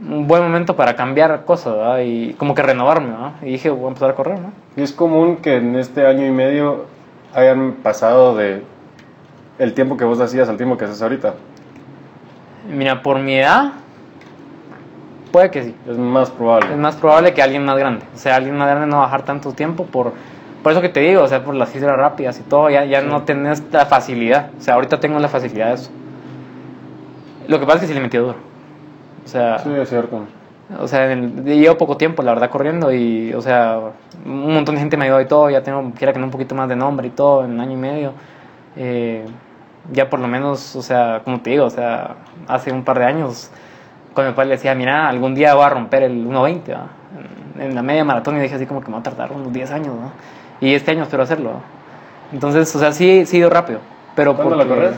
[0.00, 1.98] un buen momento para cambiar cosas, ¿verdad?
[2.04, 3.32] Y como que renovarme, ¿verdad?
[3.42, 4.52] Y dije, voy a empezar a correr, ¿no?
[4.76, 6.86] Y es común que en este año y medio
[7.34, 8.62] hayan pasado de
[9.58, 11.34] el tiempo que vos hacías al tiempo que haces ahorita.
[12.70, 13.72] Mira, por mi edad,
[15.32, 15.74] puede que sí.
[15.88, 16.72] Es más probable.
[16.72, 18.04] Es más probable que alguien más grande.
[18.14, 20.12] O sea, alguien más grande no va a bajar tanto tiempo por,
[20.62, 23.00] por eso que te digo, o sea, por las cifras rápidas y todo, ya, ya
[23.00, 24.50] no tenés la facilidad.
[24.58, 25.90] O sea, ahorita tengo la facilidad de eso.
[27.46, 28.36] Lo que pasa es que sí le metí duro.
[29.24, 30.20] O sea, Sí, es cierto.
[30.78, 33.78] o sea, el- llevo poco tiempo, la verdad, corriendo y, o sea,
[34.24, 36.54] un montón de gente me ayudó y todo, ya tengo, quiera que no, un poquito
[36.54, 38.12] más de nombre y todo, en un año y medio.
[38.76, 39.24] Eh,
[39.92, 42.16] ya por lo menos, o sea, como te digo, o sea,
[42.46, 43.50] hace un par de años,
[44.12, 46.86] cuando mi padre le decía, mira, algún día voy a romper el 1.20, ¿va?
[47.56, 49.50] en, en la media maratón, y dije así como que me va a tardar unos
[49.52, 50.12] 10 años, ¿no?
[50.60, 51.60] Y este año espero hacerlo.
[52.32, 53.80] Entonces, o sea, sí, sí he ido rápido.
[54.14, 54.96] Pero ¿Cuándo la porque- corres?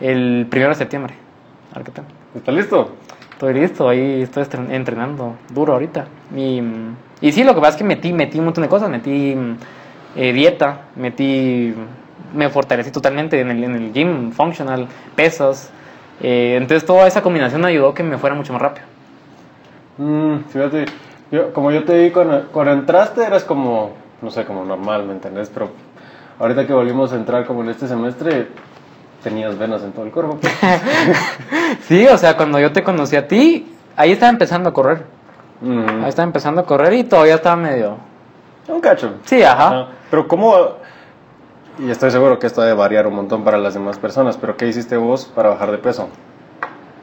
[0.00, 1.14] El primero de septiembre.
[1.72, 2.04] A ver qué tal.
[2.34, 2.90] ¿Estás listo?
[3.32, 6.06] Estoy listo, ahí estoy entrenando duro ahorita.
[6.34, 8.88] Y, mm, y sí, lo que pasa es que metí, metí un montón de cosas,
[8.88, 9.56] metí mm,
[10.16, 11.74] eh, dieta, metí,
[12.34, 15.70] me fortalecí totalmente en el, en el gym, functional, pesas.
[16.22, 18.86] Eh, entonces toda esa combinación ayudó que me fuera mucho más rápido.
[19.98, 20.86] Mm, fíjate,
[21.30, 25.12] yo, como yo te vi cuando, cuando entraste eras como, no sé, como normal, ¿me
[25.12, 25.50] entendés?
[25.52, 25.70] Pero
[26.38, 28.48] ahorita que volvimos a entrar como en este semestre,
[29.22, 30.38] tenías venas en todo el cuerpo.
[30.40, 30.52] pues.
[31.82, 35.04] Sí, o sea, cuando yo te conocí a ti, ahí estaba empezando a correr.
[35.60, 37.96] Mm, Ahí estaba empezando a correr y todavía estaba medio...
[38.68, 39.14] Un cacho.
[39.24, 39.66] Sí, ajá.
[39.68, 39.86] Ajá.
[40.10, 40.54] Pero ¿cómo...?
[41.78, 44.56] Y estoy seguro que esto ha de variar un montón para las demás personas, pero
[44.56, 46.08] ¿qué hiciste vos para bajar de peso?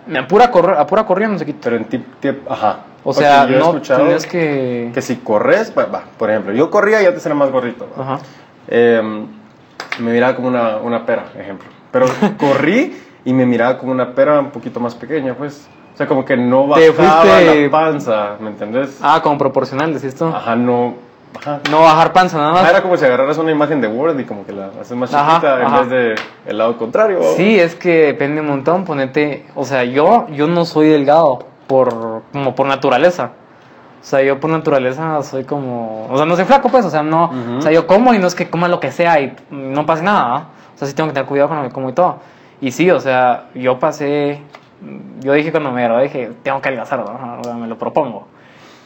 [0.07, 1.59] Me apura correr, no se quita.
[1.63, 2.79] Pero en tip, tip, ajá.
[3.05, 4.91] O Porque sea, yo he no tienes que...
[4.93, 7.85] que si corres, va, va, por ejemplo, yo corría y ya te será más gordito.
[7.99, 8.03] ¿va?
[8.03, 8.19] Ajá.
[8.69, 9.01] Eh,
[9.99, 11.67] me miraba como una, una pera, ejemplo.
[11.91, 12.05] Pero
[12.37, 15.67] corrí y me miraba como una pera un poquito más pequeña, pues.
[15.93, 18.97] O sea, como que no Te bajaba fuiste- la panza, ¿me entendés?
[19.01, 20.25] Ah, como proporcional, decís tú.
[20.25, 20.95] Ajá, no...
[21.39, 21.59] Ajá.
[21.71, 22.69] No bajar panza, nada más.
[22.69, 25.31] era como si agarraras una imagen de Word y como que la haces más Ajá,
[25.35, 25.79] chiquita en ajá.
[25.81, 27.19] vez de el lado contrario.
[27.35, 32.21] Sí, es que depende un montón, ponete, o sea, yo yo no soy delgado por
[32.31, 33.31] como por naturaleza.
[33.99, 37.01] O sea, yo por naturaleza soy como, o sea, no soy flaco pues, o sea,
[37.01, 37.57] no, Ujú.
[37.57, 40.03] o sea, yo como y no es que coma lo que sea y no pase
[40.03, 40.47] nada, ¿ah?
[40.75, 42.17] O sea, sí tengo que tener cuidado con lo que como y todo.
[42.61, 44.41] Y sí, o sea, yo pasé
[45.21, 47.39] yo dije cuando me gradué, dije, tengo que adelgazar, ¿no?
[47.39, 48.27] O sea, me lo propongo.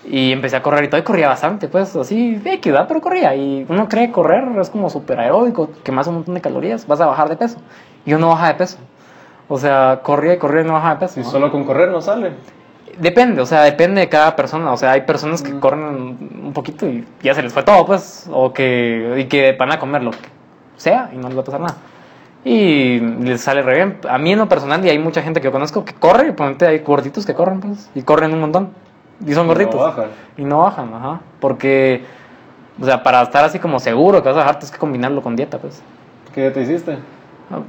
[0.06, 3.36] Y empecé a correr y todo, y corría bastante, pues, así, equidad, pero corría.
[3.36, 7.08] Y uno cree correr es como súper aeróbico, quemas un montón de calorías, vas a
[7.08, 7.58] bajar de peso.
[8.06, 8.78] Y yo no baja de peso.
[9.50, 11.20] O sea, corría y corría y no bajaba de peso.
[11.20, 11.30] Y ¿no?
[11.30, 12.34] solo con correr no sale.
[13.00, 14.72] Depende, o sea, depende de cada persona.
[14.72, 18.28] O sea, hay personas que corren un poquito y ya se les fue todo, pues.
[18.32, 20.18] O que, y que van a comer lo que
[20.78, 21.76] sea y no les va a pasar nada.
[22.44, 23.98] Y les sale re bien.
[24.10, 26.32] A mí en lo personal, y hay mucha gente que yo conozco que corre, y
[26.32, 27.90] ponete hay gorditos que corren, pues.
[27.94, 28.70] Y corren un montón.
[29.26, 29.80] Y son No gorditos.
[29.80, 30.06] bajan.
[30.38, 31.22] Y no bajan, ajá.
[31.40, 32.04] Porque,
[32.80, 35.36] o sea, para estar así como seguro que vas a bajar, tienes que combinarlo con
[35.36, 35.82] dieta, pues.
[36.34, 36.98] ¿Qué te hiciste?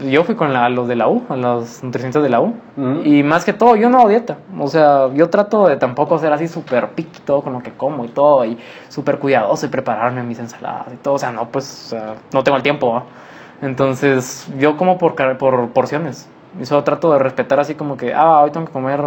[0.00, 2.54] Yo fui con la- los de la U, a los nutricionistas de la U.
[2.76, 3.02] Ujú.
[3.04, 4.38] Y más que todo, yo no hago dieta.
[4.58, 8.04] O sea, yo trato de tampoco ser así súper picky todo con lo que como
[8.04, 8.44] y todo.
[8.44, 11.14] Y súper cuidadoso y prepararme mis ensaladas y todo.
[11.14, 13.04] O sea, no, pues, o sea, no tengo el tiempo.
[13.62, 16.28] Entonces, yo como por, por porciones.
[16.60, 19.00] Y solo trato de respetar así como que, ah, hoy tengo que comer,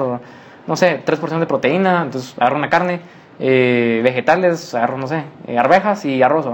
[0.67, 2.03] no sé, tres porciones de proteína.
[2.03, 3.01] Entonces, agarro una carne,
[3.39, 6.45] eh, vegetales, agarro, no sé, eh, arvejas y arroz.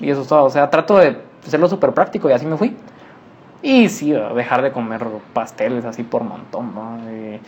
[0.00, 0.44] Y eso es todo.
[0.44, 2.76] O sea, trato de hacerlo súper práctico y así me fui.
[3.62, 6.98] Y sí, dejar de comer pasteles así por montón, ¿no?
[7.08, 7.40] Eh,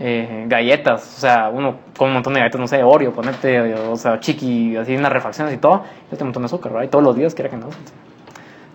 [0.00, 3.96] eh, galletas, o sea, uno come un montón de galletas, no sé, Oreo, ponete, o
[3.96, 6.86] sea, chiqui, así unas refacciones y todo, este montón de azúcar, ¿verdad?
[6.86, 7.66] Y todos los días, quiera que no,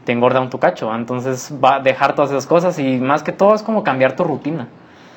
[0.04, 0.96] te engorda un tu cacho, ¿va?
[0.96, 4.24] entonces va a dejar todas esas cosas y más que todo es como cambiar tu
[4.24, 4.68] rutina.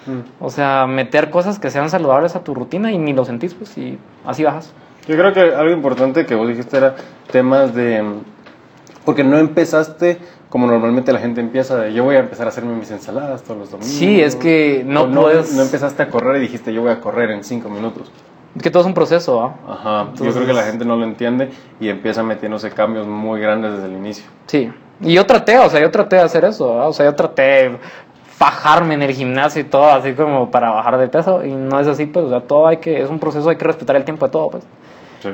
[0.07, 0.21] Mm.
[0.45, 3.77] O sea, meter cosas que sean saludables a tu rutina y ni lo sentís, pues,
[3.77, 4.73] y así bajas.
[5.09, 6.97] Yo creo que algo importante que vos dijiste era
[7.31, 8.05] temas de...
[9.05, 12.75] Porque no empezaste como normalmente la gente empieza, de yo voy a empezar a hacerme
[12.75, 13.93] mis ensaladas todos los domingos.
[13.95, 17.31] Sí, es que no puedes- No empezaste a correr y dijiste yo voy a correr
[17.31, 18.11] en cinco minutos.
[18.55, 19.55] Es que todo es un proceso, ¿va?
[19.71, 23.41] Ajá, yo Entonces- creo que la gente no lo entiende y empieza metiéndose cambios muy
[23.41, 24.25] grandes desde el inicio.
[24.47, 24.71] Sí.
[25.03, 26.89] Y yo traté, o sea, yo traté de hacer eso, ¿verdad?
[26.89, 27.79] o sea, yo traté de
[28.39, 31.87] fajarme en el gimnasio y todo, así como para bajar de peso, y no es
[31.87, 34.27] así, pues, o sea, todo hay que, es un proceso, hay que respetar el tiempo
[34.27, 34.65] de todo, pues.
[35.23, 35.31] Sí.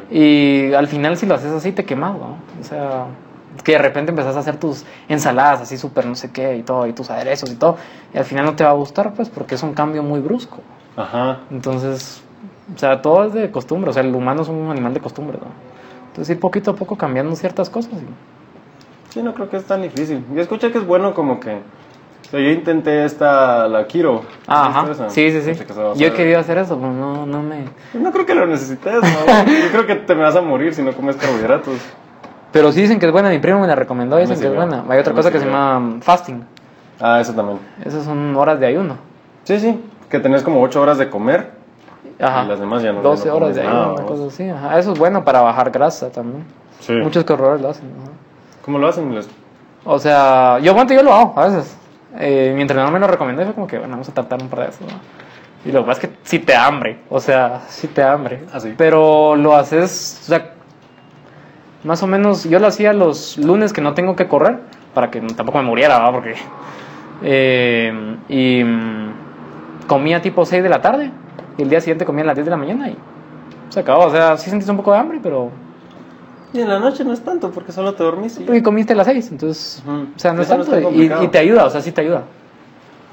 [0.71, 2.37] Y al final, si lo haces así, te quemas, ¿no?
[2.61, 3.07] O sea,
[3.65, 6.87] que de repente empezás a hacer tus ensaladas así súper no sé qué y todo,
[6.87, 7.77] y tus aderezos y todo,
[8.15, 10.59] y al final no te va a gustar, pues, porque es un cambio muy brusco.
[10.97, 11.41] Ajá.
[11.51, 12.23] Entonces,
[12.75, 15.39] o sea, todo es de costumbre, o sea, el humano es un animal de costumbre,
[15.41, 15.49] ¿no?
[16.09, 17.93] Entonces, ir poquito a poco cambiando ciertas cosas.
[17.95, 20.25] y- Sí, no creo que es tan difícil.
[20.35, 21.51] Yo escuché que es bueno como que...
[21.53, 24.23] O sea, yo intenté esta, la Kiro.
[24.47, 25.51] Ah, ¿Viste Ajá, sí, sí, sí.
[25.51, 27.65] A Yo he querido hacer eso, pero no, no me...
[27.93, 29.09] No creo que lo necesites, ¿no?
[29.47, 31.79] Yo creo que te me vas a morir si no comes carbohidratos.
[32.53, 34.55] Pero sí dicen que es buena, mi primo me la recomendó, Me dicen que es
[34.55, 34.85] buena.
[34.89, 36.45] Hay otra cosa que se llama fasting.
[37.01, 37.59] Ah, eso también.
[37.85, 38.97] Esas son horas de ayuno.
[39.45, 39.83] Sí, sí.
[40.11, 41.51] Que tenés como 8 horas de comer.
[42.21, 42.45] Ajá.
[42.45, 44.49] Y las demás ya no- 12 ya no horas de ayuno, nada, una cosa así.
[44.49, 44.79] Ajá.
[44.79, 46.45] Eso es bueno para bajar grasa también.
[46.81, 46.93] Sí.
[46.93, 47.87] Muchos corredores lo hacen.
[47.87, 48.11] ajá.
[48.65, 49.15] ¿Cómo lo hacen?
[49.15, 49.29] Les-
[49.85, 51.77] O sea, yo aguanto, yo lo hago a veces.
[52.19, 54.49] Eh, mi entrenador me lo recomendó y fue como que, bueno, vamos a tratar un
[54.49, 54.85] par de eso.
[54.85, 54.93] ¿no?
[55.69, 56.99] Y lo que pasa es que sí te hambre.
[57.09, 58.45] O sea, sí te hambre.
[58.53, 58.75] Ah, sí.
[58.77, 60.53] Pero lo haces, o sea,
[61.85, 64.61] más o menos, yo lo hacía los lunes que no tengo que correr,
[64.95, 66.13] para que tampoco me muriera, ¿verdad?
[66.13, 66.35] Porque.
[67.23, 71.11] eh, y mm, comía tipo 6 de la tarde,
[71.59, 72.97] y el día siguiente comía a las 10 de la mañana y
[73.69, 74.05] se acabó.
[74.07, 75.51] O sea, sí sentiste un poco de hambre, pero.
[76.53, 78.51] Y en la noche no es tanto porque solo te dormís y...
[78.53, 79.83] Y comiste a las 6, entonces.
[79.87, 80.09] Ujú.
[80.15, 80.79] O sea, no es Eso no tanto.
[80.91, 82.25] está y, y te ayuda, o sea, sí te ayuda.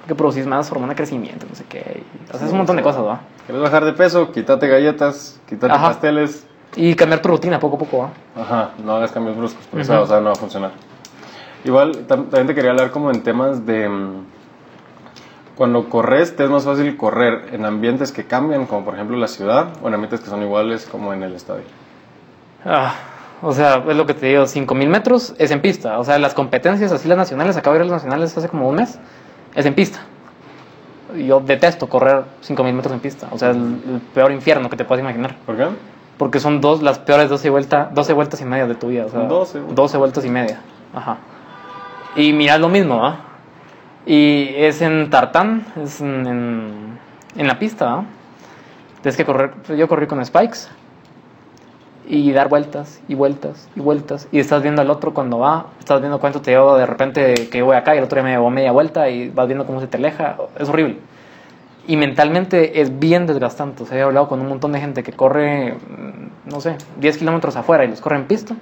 [0.08, 2.04] Que producís más hormona de crecimiento, no sé qué.
[2.04, 3.22] y- o sea, es un montón de cosas, ¿va?
[3.46, 4.32] ¿Quieres bajar de peso?
[4.32, 5.88] Quítate galletas, quítate Ajá.
[5.88, 6.46] pasteles.
[6.76, 8.10] Y cambiar tu rutina poco a poco, ¿va?
[8.42, 9.94] Ajá, no hagas cambios bruscos, porque Ujú.
[9.94, 10.72] eso, o sea, no va a funcionar.
[11.66, 13.90] Igual, tam- también te quería hablar como en temas de...
[13.90, 14.24] mm,
[15.56, 19.28] Cuando corres, te es más fácil correr en ambientes que cambian, como por ejemplo la
[19.28, 21.64] ciudad, o en ambientes que son iguales, como en el estadio.
[22.64, 22.94] Ah,
[23.42, 26.00] o sea, es lo que te digo, 5000 metros es en pista.
[26.00, 28.70] O sea, las competencias, así las nacionales, acabo de ir a las nacionales hace como
[28.70, 29.00] un mes,
[29.56, 30.00] es en pista.
[31.18, 33.28] Yo detesto correr 5000 metros en pista.
[33.32, 35.36] O sea, el, el peor infierno que te puedas imaginar.
[35.46, 35.68] ¿Por qué?
[36.20, 39.06] Porque son dos, las peores 12, vuelta, 12 vueltas y media de tu vida.
[39.06, 39.62] O sea, 12.
[39.74, 40.60] 12 vueltas y media.
[40.94, 41.18] Ajá.
[42.16, 43.22] Y mira lo mismo, ¿va?
[44.06, 47.00] Y es en tartán, es en, en,
[47.38, 48.06] en la pista, ¿va?
[49.02, 50.68] Tienes que correr, yo corrí con spikes
[52.06, 56.02] y dar vueltas y vueltas y vueltas y estás viendo al otro cuando va, estás
[56.02, 58.50] viendo cuánto te llevo de repente que voy acá y el otro ya me llevó
[58.50, 60.98] media vuelta y vas viendo cómo se te aleja, es horrible.
[61.90, 63.82] Y mentalmente es bien desgastante.
[63.82, 67.18] O sea, he hablado con un montón de gente que corre, mm, no sé, 10
[67.18, 68.54] kilómetros afuera y los corre en pista.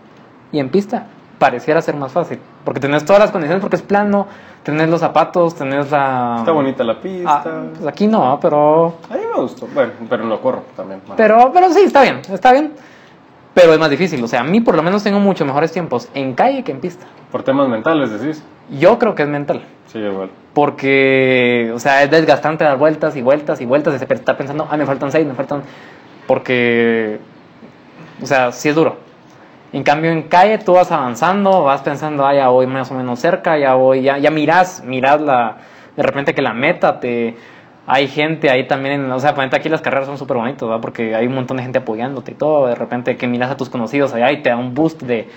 [0.54, 2.40] Y en pista pareciera ser más fácil.
[2.64, 4.28] Porque tenés todas las condiciones, porque es plano,
[4.64, 6.38] tenés los zapatos, tenés la...
[6.40, 7.44] Está bonita la pista.
[7.46, 8.96] Ah, pues aquí no, pero...
[9.10, 9.68] A mí me gustó.
[9.74, 11.02] Bueno, pero no corro también.
[11.18, 12.76] Pero, pero sí, está bien, está bien.
[13.58, 14.24] Pero es más difícil.
[14.24, 16.80] O sea, a mí por lo menos tengo mucho mejores tiempos en calle que en
[16.80, 17.08] pista.
[17.32, 18.44] Por temas mentales, decís.
[18.70, 19.64] Yo creo que es mental.
[19.88, 20.30] Sí, igual.
[20.54, 24.78] Porque, o sea, es desgastante dar vueltas y vueltas y vueltas y estar pensando, ah,
[24.78, 25.64] me faltan seis, me faltan.
[26.28, 27.18] Porque,
[28.22, 28.98] o sea, sí es duro.
[29.74, 33.20] En cambio, en calle tú vas avanzando, vas pensando, ah, ya voy más o menos
[33.20, 35.58] cerca, ya voy, ya, ya mirás, mirás la,
[35.96, 37.36] de repente que la meta te.
[37.90, 40.82] Hay gente ahí también, en- o sea, ponete aquí las carreras son súper bonitas, ¿verdad?
[40.82, 42.68] Porque hay un montón de gente apoyándote y todo.
[42.68, 45.30] De repente que miras a tus conocidos allá y te da un boost de.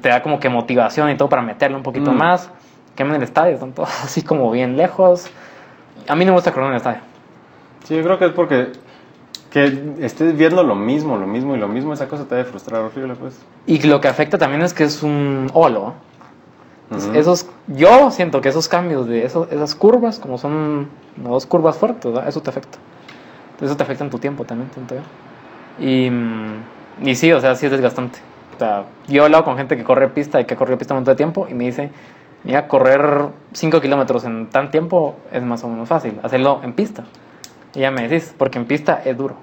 [0.00, 2.16] te da como que motivación y todo para meterle un poquito Mm.
[2.16, 2.50] más.
[2.96, 5.28] Que en el estadio, están todos así como bien lejos.
[6.08, 7.00] A mí no me gusta correr en el estadio.
[7.84, 8.68] Sí, yo creo que es porque
[9.50, 12.80] que estés viendo lo mismo, lo mismo y lo mismo, esa cosa te debe frustrar
[12.82, 13.40] horrible, pues.
[13.66, 15.48] Y lo que afecta también es que es un
[17.14, 22.12] Esos, yo siento que esos cambios de esos, esas curvas, como son dos curvas fuertes,
[22.12, 22.28] ¿verdad?
[22.28, 22.78] eso te afecta.
[23.46, 25.00] Entonces eso te afecta en tu tiempo también, siento yo.
[25.84, 28.18] Y, mm, y sí, o sea, sí es desgastante.
[28.54, 30.94] O sea, yo he hablado con gente que corre pista y que ha corrido pista
[30.94, 31.90] un montón de tiempo y me dice,
[32.44, 36.20] mira, correr 5 kilómetros en tan tiempo es más o menos fácil.
[36.22, 37.04] Hacerlo en pista.
[37.74, 39.34] Y ya me decís, porque en pista es duro.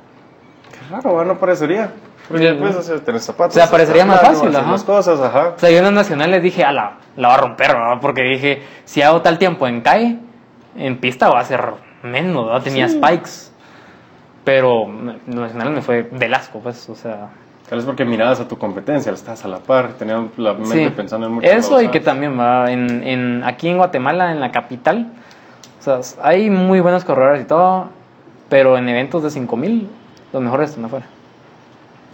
[0.71, 1.91] Qué raro, no parecería.
[2.32, 3.56] Porque puedes hacer, tener zapatos.
[3.56, 4.72] O sea, parecería más fácil, ajá.
[4.72, 5.54] las cosas, ajá.
[5.56, 7.98] O sea, yo en las nacionales dije, a la, la va a romper, ¿verdad?
[8.02, 10.17] Porque dije, si hago tal tiempo en calle,
[10.78, 11.62] en pista va a ser
[12.04, 12.62] menos, ¿verdad?
[12.63, 12.98] Tenía Sí.
[12.98, 13.52] spikes.
[14.44, 17.30] Pero en los nacionales me fue del asco, pues, o sea.
[17.70, 20.89] Tal vez porque mirabas a tu competencia, estás a la par, tenías la mente Sí.
[20.96, 24.52] pensando en muchas Eso y que también va en, en, aquí en Guatemala, en la
[24.52, 25.08] capital,
[25.80, 27.86] o sea, hay muy buenos corredores y todo,
[28.50, 29.88] pero en eventos de 5000,
[30.34, 31.06] los mejores están afuera.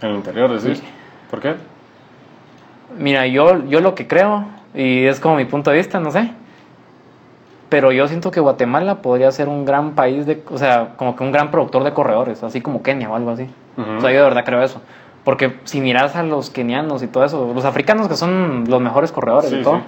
[0.02, 0.78] En el interior, decís.
[0.78, 0.84] Sí.
[1.30, 1.54] ¿Por qué?
[2.98, 6.30] Mira, yo, yo lo que creo, y es como mi punto de vista, no sé,
[7.68, 11.22] pero yo siento que Guatemala podría ser un gran país, de, o sea, como que
[11.22, 13.46] un gran productor de corredores, así como Kenia o algo así.
[13.76, 13.90] Ujú.
[13.98, 14.80] O sea, yo de verdad creo eso.
[15.24, 19.12] Porque si miras a los kenianos y todo eso, los africanos que son los mejores
[19.12, 19.82] corredores Sí, y todo, sí.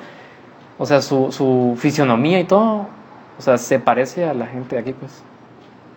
[0.79, 2.87] o sea, su, su fisionomía y todo,
[3.39, 5.23] o sea, se parece a la gente de aquí, pues.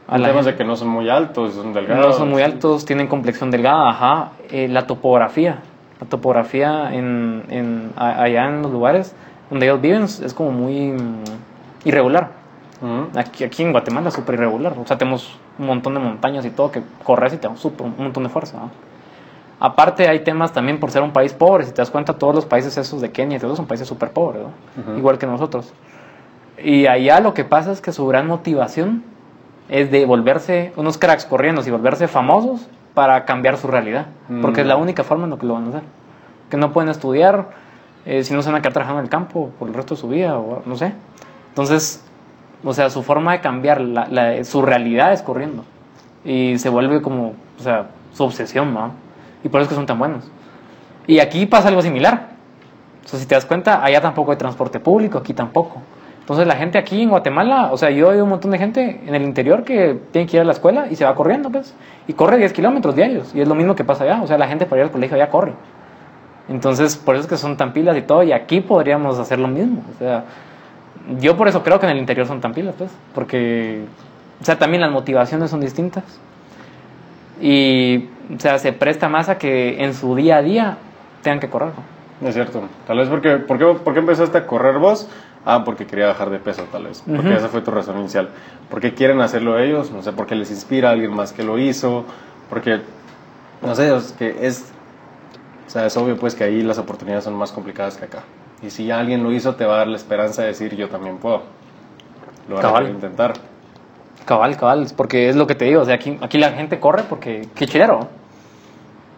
[0.08, 2.06] A la Temas gente- de que no son muy altos, son delgados.
[2.08, 4.32] no son muy altos, tienen complexión delgada, ajá.
[4.52, 5.60] Eh, la topografía
[6.04, 9.16] la topografía en, en, allá en los lugares
[9.50, 10.96] donde ellos viven es como muy
[11.86, 12.32] irregular.
[13.16, 14.74] aquí, aquí en Guatemala es súper irregular.
[14.78, 17.96] O sea, tenemos un montón de montañas y todo que corres y te da un,
[17.98, 18.58] montón de fuerza.
[19.60, 21.66] Aparte hay temas también por ser un país pobre.
[21.66, 24.12] Si te das cuenta, todos los países esos de Kenia y todos son países súper
[24.12, 24.44] pobres,
[24.98, 25.72] igual que nosotros.
[26.62, 29.04] Y allá lo que pasa es que su gran motivación
[29.70, 34.08] es de volverse unos cracks corriendo y volverse famosos para cambiar su realidad.
[34.42, 34.82] Porque es la mm.
[34.82, 35.84] única forma en la que lo van a hacer.
[36.50, 37.48] Que no pueden estudiar,
[38.06, 40.02] eh, si no se van a quedar trabajando en el campo por el resto de
[40.02, 40.94] su vida, o no sé.
[41.50, 42.04] Entonces,
[42.64, 45.66] o sea, su forma de cambiar la, su realidad es corriendo.
[46.24, 48.92] Y se vuelve como, o sea, su obsesión, ¿no?
[49.44, 50.26] Y por eso es que son tan buenos.
[51.08, 52.30] Y aquí pasa algo similar.
[53.04, 55.82] O sea, si te das cuenta, allá tampoco hay transporte público, aquí tampoco.
[56.24, 59.14] Entonces la gente aquí en Guatemala, o sea, yo he un montón de gente en
[59.14, 61.76] el interior que tiene que ir a la escuela y se va corriendo, pues.
[62.08, 63.36] Y corre 10 kilómetros diarios.
[63.36, 64.22] Y es lo mismo que pasa allá.
[64.22, 65.52] O sea, la gente para ir al colegio ya corre.
[66.48, 68.24] Entonces, por eso es que son tan pilas y todo.
[68.24, 69.84] Y aquí podríamos hacer lo mismo.
[69.94, 70.24] O sea,
[71.20, 72.92] yo por eso creo que en el interior son tan pilas, pues.
[73.14, 73.84] Porque,
[74.42, 76.06] o sea, también las motivaciones son distintas.
[77.42, 80.78] Y, o sea, se presta más a que en su día a día
[81.22, 81.72] tengan que correr.
[82.24, 82.62] Es cierto.
[82.88, 85.10] Tal vez porque, ¿por qué, ¿por qué empezaste a correr vos?
[85.46, 87.04] Ah, porque quería bajar de peso, tal vez.
[87.06, 88.30] Porque esa fue tu razón inicial.
[88.70, 92.06] Porque quieren hacerlo ellos, no sé, porque les inspira a alguien más que lo hizo,
[92.50, 92.80] porque,
[93.62, 94.72] no sé, es que es,
[95.68, 98.24] o sea, es obvio pues que ahí las oportunidades son más complicadas que acá.
[98.62, 101.18] Y si alguien lo hizo, te va a dar la esperanza de decir, yo también
[101.18, 101.44] puedo.
[102.48, 103.34] Lo van a intentar.
[104.26, 107.04] Cabal, cabal, porque es lo que te digo, o sea, aquí, aquí la gente corre
[107.10, 108.08] porque, qué chilero.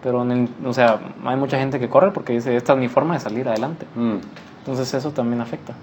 [0.02, 0.26] Pero,
[0.66, 3.48] o sea, hay mucha gente que corre porque dice, esta es mi forma de salir
[3.48, 3.86] adelante.
[3.96, 4.18] Mm.
[4.60, 5.74] Entonces eso también afecta.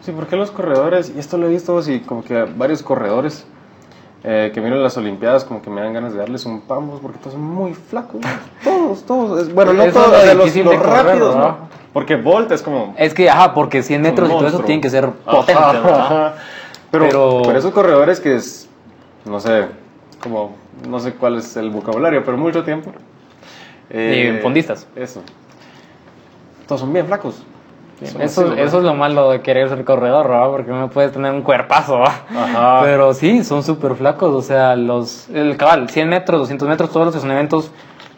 [0.00, 3.46] Sí, porque los corredores, y esto lo he visto así, como que varios corredores
[4.24, 7.18] eh, que miran las Olimpiadas, como que me dan ganas de darles un pambos porque
[7.18, 8.20] todos son muy flacos.
[8.64, 9.54] Todos, todos.
[9.54, 11.68] bueno, no todos, de los, los rápidos, ¿no?
[11.92, 12.94] Porque Bolt es como.
[12.96, 15.56] Es que, ajá, porque 100 metros y todo eso tienen que ser potentes,
[16.90, 18.68] Pero, pero, esos corredores que es,
[19.24, 19.66] no sé,
[20.20, 20.56] como,
[20.88, 22.92] no sé cuál es el vocabulario, pero mucho tiempo.
[23.90, 24.88] Eh, y fondistas.
[24.96, 25.22] Eso.
[26.66, 27.44] Todos son bien flacos
[28.00, 30.50] eso, eso es lo malo de querer ser corredor, ¿verdad?
[30.50, 32.80] Porque no puedes tener un cuerpazo, Ajá.
[32.82, 37.06] Pero sí, son súper flacos, o sea, los, el cabal, 100 metros, 200 metros, todos
[37.06, 37.70] los que son eventos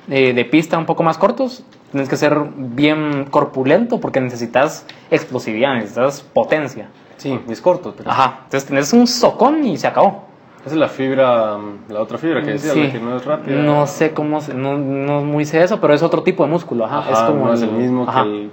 [0.09, 5.75] eh, de pista un poco más cortos, tienes que ser bien corpulento porque necesitas explosividad,
[5.75, 6.89] necesitas potencia.
[7.17, 7.95] Sí, es corto.
[8.05, 10.25] Ajá, entonces tienes un socón y se acabó.
[10.65, 11.57] Esa es la fibra,
[11.89, 13.57] la otra fibra que decía, la que no es rápida.
[13.63, 17.11] No sé cómo, no, no muy sé eso, pero es otro tipo de músculo, ajá.
[17.11, 18.51] es como no es el mismo que el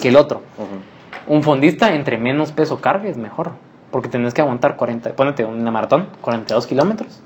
[0.00, 0.42] que el otro.
[1.26, 3.52] Un fondista, entre menos peso cargue, es mejor.
[3.90, 7.20] Porque tenés que aguantar 40, ponete una maratón, 42 kilómetros,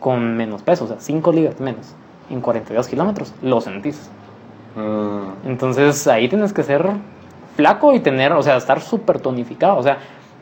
[0.00, 1.94] con menos peso, o sea, 5 libras menos.
[2.30, 4.10] En 42 kilómetros lo sentís.
[4.74, 5.48] Mm.
[5.48, 6.84] Entonces ahí tienes que ser
[7.56, 9.76] flaco y tener, o sea, estar súper tonificado.
[9.76, 9.98] O sea,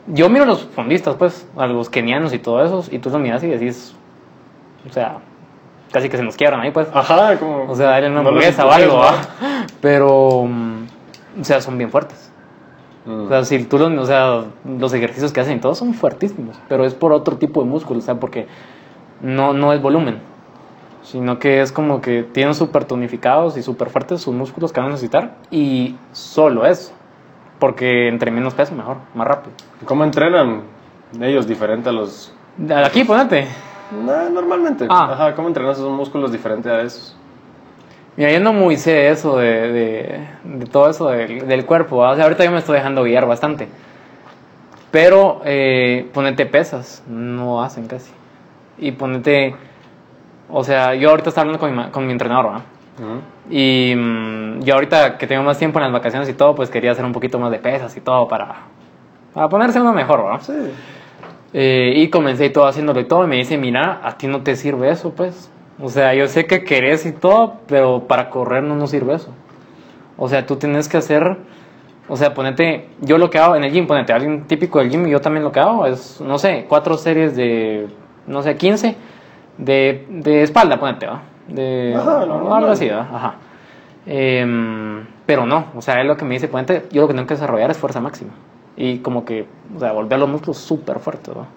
[0.07, 3.19] yo miro a los fondistas, pues, a los kenianos y todo eso, y tú los
[3.19, 3.95] miras y decís,
[4.89, 5.19] o sea,
[5.91, 6.87] casi que se nos quiebran ahí, pues.
[6.93, 7.69] Ajá, como.
[7.69, 9.01] O sea, darle una hamburguesa o algo,
[9.81, 10.85] Pero mm,
[11.39, 12.31] o sea, son bien fuertes.
[13.05, 13.25] Mm.
[13.25, 16.93] O sea, si tú o sea, los ejercicios que hacen todos son fuertísimos, pero es
[16.93, 18.47] por otro tipo de músculo, o sea, porque
[19.21, 20.19] no, no es volumen,
[21.03, 24.89] sino que es como que tienen súper tonificados y súper fuertes sus músculos que van
[24.89, 26.91] a necesitar y solo eso,
[27.59, 29.53] porque entre menos peso mejor, más rápido.
[29.85, 30.63] ¿Cómo entrenan
[31.19, 32.33] ellos diferente a los...
[32.85, 33.47] Aquí, ponete.
[34.31, 34.85] normalmente.
[34.89, 35.11] Ah.
[35.13, 37.15] Ajá, ¿cómo entrenan esos músculos diferente a esos?
[38.19, 39.71] Mira, yo no muy sé eso de,
[40.43, 41.99] de, todo eso del, cuerpo.
[41.99, 43.69] O sea, ahorita yo me estoy dejando guiar bastante.
[44.91, 48.11] Pero eh, ponete pesas, no hacen casi.
[48.77, 49.55] Y ponete,
[50.49, 52.61] o sea, yo ahorita estoy hablando con mi, con mi entrenador, ¿no?
[53.49, 56.91] Y mm, yo ahorita que tengo más tiempo en las vacaciones y todo, pues quería
[56.91, 58.53] hacer un poquito más de pesas y todo para,
[59.33, 60.41] para ponerse uno mejor, ¿no?
[60.41, 60.53] Sí.
[61.53, 64.41] Eh, y comencé y todo haciéndolo y todo, y me dice, mira, a ti no
[64.41, 65.49] te sirve eso, pues.
[65.81, 69.33] O sea, yo sé que querés y todo, pero para correr no nos sirve eso.
[70.17, 71.37] O sea, tú tienes que hacer,
[72.09, 75.07] o sea, ponete, yo lo que hago en el gym, ponete, alguien típico del gym,
[75.07, 77.87] y yo también lo que hago es, no sé, cuatro series de,
[78.27, 78.95] no sé, 15
[79.57, 81.21] de, de espalda, ponete, ¿va?
[81.47, 83.01] De, Ajá, no, algo así, ¿va?
[83.01, 83.35] Ajá.
[84.05, 87.27] Em, pero no, o sea, es lo que me dice, ponete, yo lo que tengo
[87.27, 88.31] que desarrollar es fuerza máxima.
[88.75, 89.45] Y como que,
[89.75, 91.47] o sea, volver los músculos súper fuertes, ¿va?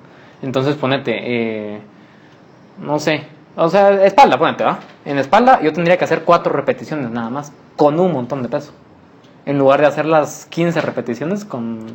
[0.43, 1.81] Entonces, ponete, eh,
[2.79, 3.27] no sé,
[3.57, 4.79] o sea, espalda, ponete, ¿va?
[5.05, 8.73] En espalda yo tendría que hacer cuatro repeticiones nada más, con un montón de peso.
[9.45, 11.87] En lugar de hacer las 15 repeticiones con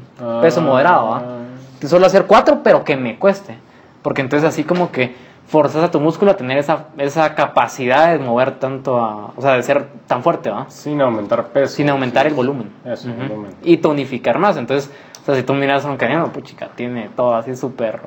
[0.42, 1.18] peso moderado, ¿va?
[1.18, 1.88] Ah.
[1.88, 3.58] Solo hacer cuatro, pero que me cueste.
[4.02, 5.16] Porque entonces así como que
[5.48, 9.54] forzas a tu músculo a tener esa, esa capacidad de mover tanto, a, o sea,
[9.54, 10.66] de ser tan fuerte, ¿va?
[10.70, 11.76] Sin aumentar peso.
[11.76, 12.70] Sin aumentar el volumen.
[12.84, 13.18] Eso, Ujú.
[13.18, 13.52] volumen.
[13.64, 14.58] Y tonificar más.
[14.58, 14.92] Entonces,
[15.22, 18.02] o sea, si tú miras a un cañón, pues chica, tiene todo así súper...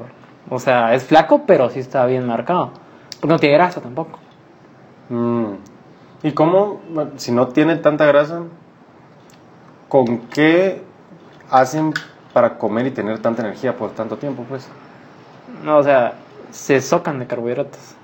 [0.51, 2.72] O sea, es flaco, pero sí está bien marcado.
[3.21, 4.18] Porque no tiene grasa tampoco.
[5.11, 5.55] Mm.
[6.23, 6.81] ¿Y cómo,
[7.16, 8.43] si no tiene tanta grasa,
[9.89, 10.83] con qué
[11.51, 11.93] hacen
[12.33, 14.68] para comer y tener tanta energía por tanto tiempo, pues?
[15.64, 16.14] No, o sea,
[16.51, 17.95] se socan de carbohidratos.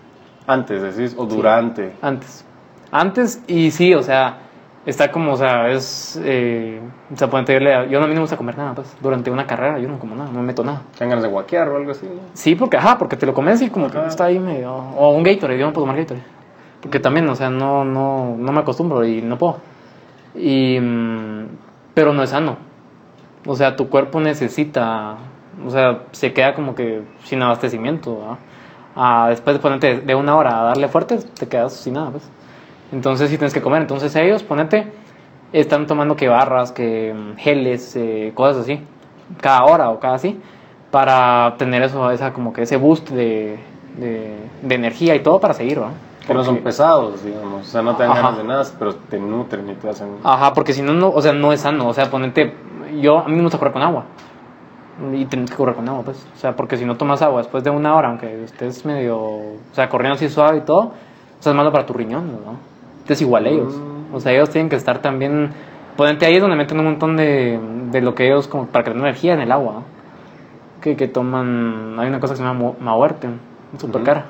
[0.47, 1.93] Antes, decís, o durante.
[2.03, 2.45] Antes.
[2.91, 4.39] Antes, y sí, o sea,
[4.87, 6.19] está como, o sea, es.
[6.25, 6.81] Eh,
[7.13, 7.75] o sea, pueden pedirle.
[7.75, 8.97] a- Yo a mí no me gusta comer nada, pues.
[9.03, 10.83] Durante una carrera yo no como nada, no me meto nada.
[10.93, 12.07] ¿Tengan ganas de guaquear o algo así?
[12.07, 12.21] ¿no?
[12.33, 14.07] Sí, porque, ajá, porque te lo comes y como que Ajá.
[14.09, 14.73] está ahí medio.
[14.75, 16.25] O un Gatorade, yo no puedo tomar Gatorade.
[16.81, 19.59] Porque también, o sea, no, no, no me acostumbro y no puedo.
[20.35, 20.79] Y.
[20.81, 21.47] mm,
[21.95, 22.57] pero no es sano.
[23.47, 25.17] O sea, tu cuerpo necesita.
[25.67, 28.19] O sea, se queda como que sin abastecimiento.
[28.21, 28.39] ¿va?
[28.95, 32.31] Ah, después de ponerte de una hora a darle fuerte, te quedas sin nada, pues.
[32.93, 33.83] Entonces sí tienes que comer.
[33.83, 34.93] Entonces ellos, ponete,
[35.53, 38.81] están tomando que barras, que geles, eh, cosas así,
[39.41, 40.41] cada hora o cada así,
[40.91, 43.59] para tener eso, esa como que ese boost de,
[43.99, 45.91] de, de energía y todo para seguir, ¿va?
[46.27, 47.69] Que no son pesados, digamos.
[47.69, 48.23] O sea, no te dan Ajá.
[48.23, 50.09] ganas de nada, pero te nutren y te hacen.
[50.25, 51.87] Ajá, porque si no, no, o sea, no es sano.
[51.87, 52.53] O sea, ponete,
[53.01, 54.07] yo, a mí me gusta correr con agua.
[55.13, 56.27] Y tienes que correr con agua, pues.
[56.35, 59.57] O sea, porque si no tomas agua después de una hora, aunque estés medio, o
[59.73, 62.57] sea, corriendo así suave y todo, o sea, es malo para tu riñón, ¿no?
[63.07, 63.75] Entonces igual ellos.
[63.77, 64.15] Mm.
[64.15, 65.51] O sea, ellos tienen que estar también,
[65.97, 67.59] ponete ahí es donde meten un montón de,
[67.93, 69.83] de lo que ellos, como para tengan energía en el agua.
[70.81, 73.29] Que, que toman, hay una cosa que se llama Mahuerte,
[73.75, 74.27] es súper cara.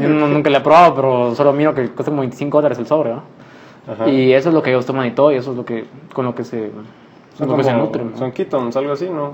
[0.00, 2.86] Yo no- nunca la he probado, pero solo miro que cuesta como 25 dólares el
[2.86, 3.22] sobre, ¿no?
[3.90, 4.08] Ajá.
[4.08, 6.24] Y eso es lo que ellos toman y todo, y eso es lo que, con
[6.24, 6.70] lo que se,
[7.36, 8.12] son, que se como- nutren.
[8.16, 9.32] son ketones, algo así, ¿no?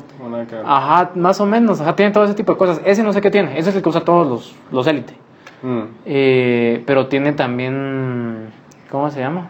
[0.64, 2.80] Ajá, más o menos, ajá, tiene todo ese tipo de cosas.
[2.84, 5.14] Ese no sé qué tiene, ese es el que usa todos los, los élite.
[5.62, 5.82] Mm.
[6.06, 8.50] Eh, pero tiene también,
[8.90, 9.48] ¿cómo se llama?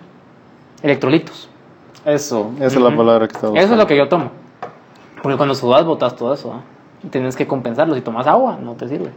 [0.82, 1.48] Electrolitos.
[2.04, 3.86] Eso, esa es la palabra que estaba Eso es lo buscando.
[3.86, 4.30] que yo tomo.
[5.22, 6.62] Porque cuando sudas, botas todo eso.
[7.02, 7.94] Y Tienes que compensarlo.
[7.94, 9.10] Si tomas agua, no te sirve.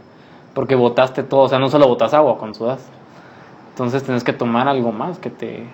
[0.54, 2.86] Porque botaste todo, o sea, no solo botas agua cuando sudas.
[3.70, 5.64] Entonces tienes que tomar algo más que te.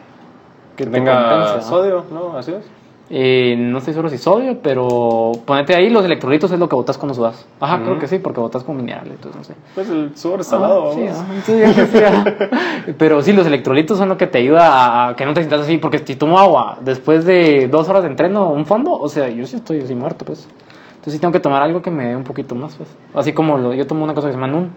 [0.77, 1.63] Que te tenga compense, ¿no?
[1.63, 2.37] sodio, ¿no?
[2.37, 2.65] Así es.
[3.11, 6.99] Eh, no estoy seguro si sodio, pero ponete ahí los electrolitos es lo que botas
[6.99, 7.47] cuando sudas.
[7.59, 9.55] Ajá, creo que sí, porque botas con minerales, entonces no sé.
[9.75, 11.25] Pues el sudor es salado, Ah, sí, vamos.
[11.31, 12.91] ah, sí, ah.
[12.99, 15.79] Pero sí, los electrolitos son lo que te ayuda a, que no te sientas así,
[15.79, 19.47] porque si tomo agua después de dos horas de entreno, un fondo, o sea, yo
[19.47, 20.47] sí estoy así muerto, pues.
[20.91, 22.91] Entonces sí tengo que tomar algo que me dé un poquito más, pues.
[23.15, 24.71] Así como lo- yo tomo una cosa que se llama NUN,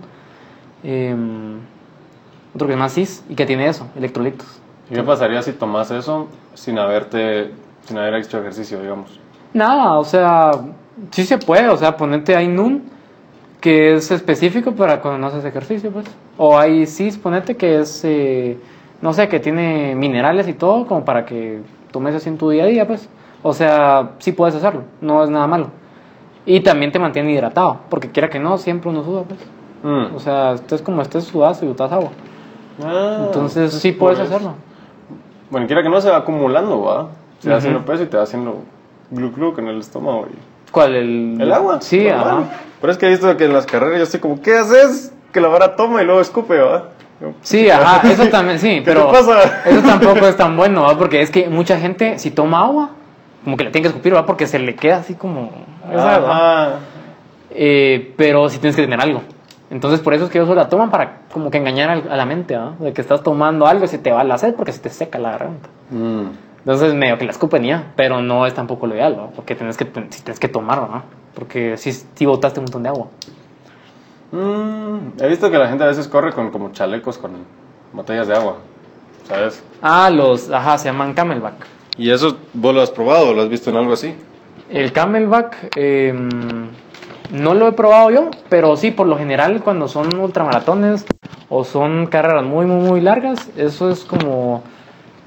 [0.83, 1.57] em,
[2.55, 4.47] otro que se llama CIS, y que tiene eso, electrolitos.
[4.89, 7.51] ¿Y qué pasaría si tomas eso sin haberte,
[7.85, 9.19] sin haber hecho ejercicio, digamos?
[9.53, 10.51] Nada, o sea,
[11.11, 12.83] sí se puede, o sea, ponerte ahí NUN,
[13.59, 16.05] que es específico para cuando no haces ejercicio, pues.
[16.37, 18.57] O hay CIS, ponete que es, eh,
[19.01, 21.61] no sé, que tiene minerales y todo, como para que
[21.91, 23.09] tomes así en tu día a día, pues.
[23.43, 25.67] O sea, sí puedes hacerlo, no es nada malo.
[26.45, 29.39] Y también te mantiene hidratado, porque quiera que no, siempre uno suda, pues.
[29.83, 30.15] Mm.
[30.15, 32.11] O sea, estés como estés sudazo y botas agua.
[32.83, 34.53] Ah, Entonces sí por puedes hacerlo.
[35.49, 37.09] Bueno, quiera que no se va acumulando, ¿va?
[37.49, 37.57] Va Ujú.
[37.57, 38.63] haciendo peso y te va haciendo
[39.09, 40.27] glu glu en el estómago.
[40.31, 40.95] y- ¿Cuál?
[40.95, 41.81] El, El agua.
[41.81, 42.43] Sí, ajá.
[42.79, 45.13] Pero es que he visto que en las carreras yo estoy como, ¿qué haces?
[45.33, 46.89] Que la vara toma y luego escupe, ¿va?
[47.19, 49.61] Yo, Sí, ajá, eso también, sí, ¿Qué pero te pasa?
[49.65, 50.97] eso tampoco es tan bueno, ¿va?
[50.97, 52.89] Porque es que mucha gente, si toma agua,
[53.43, 54.25] como que le tiene que escupir, ¿va?
[54.25, 55.51] Porque se le queda así como...
[55.93, 56.79] Ajá.
[57.51, 59.21] Eh, pero sí tienes que tener algo.
[59.69, 62.55] Entonces, por eso es que ellos la toman para como que engañar a la mente,
[62.57, 62.73] ¿va?
[62.79, 65.17] De que estás tomando algo y se te va la sed porque se te seca
[65.19, 65.69] la garganta.
[65.91, 66.25] Mm.
[66.61, 69.27] Entonces, medio que la escupen y ya, pero no es tampoco lo ideal, ¿va?
[69.31, 71.03] Porque tienes que, si tienes que tomar, ¿va?
[71.33, 73.07] Porque si, si botaste un montón de agua.
[74.31, 77.31] Mm, He visto que la gente a veces corre con como chalecos con
[77.93, 78.57] botellas de agua,
[79.27, 79.63] ¿sabes?
[79.81, 81.65] Ah, los, ajá, se llaman camelback.
[81.97, 83.33] ¿Y eso vos lo has probado?
[83.33, 84.15] ¿Lo has visto en algo así?
[84.69, 86.13] El camelback eh,
[87.31, 91.05] no lo he probado yo, pero sí, por lo general cuando son ultramaratones
[91.49, 94.63] o son carreras muy, muy, muy largas, eso es como,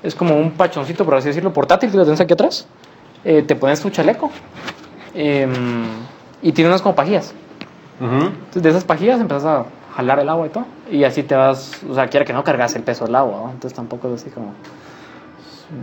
[0.05, 2.69] es como un pachoncito, por así decirlo, portátil que lo tienes aquí atrás.
[3.25, 4.31] Eh, te pones tu chaleco
[5.15, 5.49] eh,
[6.43, 7.35] y tiene unas como pajillas.
[7.99, 9.65] Entonces de esas pajillas empiezas a
[9.97, 10.67] jalar el agua y todo.
[10.91, 13.51] Y así te vas, o sea, quiera que no cargas el peso del agua, ¿no?
[13.53, 14.53] Entonces tampoco es así como...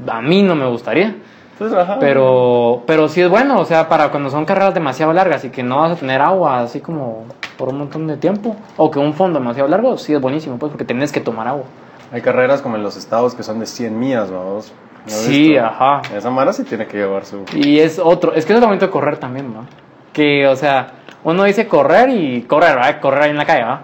[0.07, 1.15] A mí no me gustaría.
[1.53, 1.97] Entonces, ajá.
[1.99, 5.63] Pero, pero sí es bueno, o sea, para cuando son carreras demasiado largas y que
[5.63, 7.25] no vas a tener agua así como
[7.57, 10.71] por un montón de tiempo, o que un fondo demasiado largo, sí es buenísimo, pues,
[10.71, 11.65] porque tienes que tomar agua.
[12.11, 14.73] Hay carreras como en los estados que son de 100 millas, vamos.
[15.05, 16.01] ¿No Sí, ajá.
[16.15, 17.45] Esa mara sí tiene que llevar su...
[17.53, 19.65] Y es otro, es que es el momento de correr también, ¿no?
[20.13, 20.93] Que, o sea,
[21.23, 22.99] uno dice correr y correr, ¿verdad?
[22.99, 23.81] Correr ahí en la calle, ¿verdad?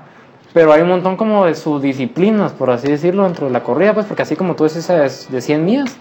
[0.54, 4.06] Pero hay un montón como de subdisciplinas, por así decirlo, dentro de la corrida, pues,
[4.06, 5.98] porque así como tú dices esa de 100 millas,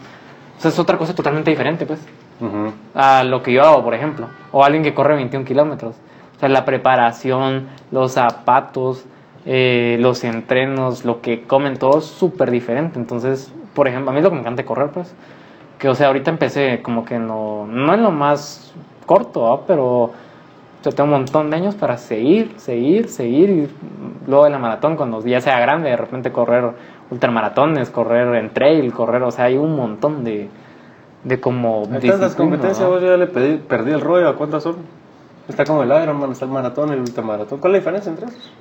[0.58, 2.00] o sea, es otra cosa totalmente diferente, pues,
[2.94, 5.94] a lo que yo hago, por ejemplo, o alguien que corre 21 kilómetros.
[6.36, 9.04] O sea, la preparación, los zapatos,
[9.46, 12.98] eh, los entrenos, lo que comen, todo es súper diferente.
[12.98, 15.14] Entonces, por ejemplo, a mí es lo que me encanta correr, pues,
[15.78, 18.74] que, o sea, ahorita empecé como que no, no es lo más
[19.06, 20.10] corto, pero
[20.82, 23.50] yo tengo un montón de años para seguir, seguir, seguir.
[23.50, 23.68] Y
[24.26, 26.70] luego de la maratón, cuando ya sea grande, de repente correr
[27.10, 30.48] ultramaratones, correr en trail, correr, o sea, hay un montón de,
[31.22, 31.86] de como...
[31.92, 32.88] ¿Hay tantas competencias?
[32.88, 34.76] Vos ya le perdí el rollo, ¿a cuántas son?
[35.48, 37.60] Está como el Ironman, está el maratón, el ultramaratón.
[37.60, 38.52] ¿Cuál es la diferencia entre esos?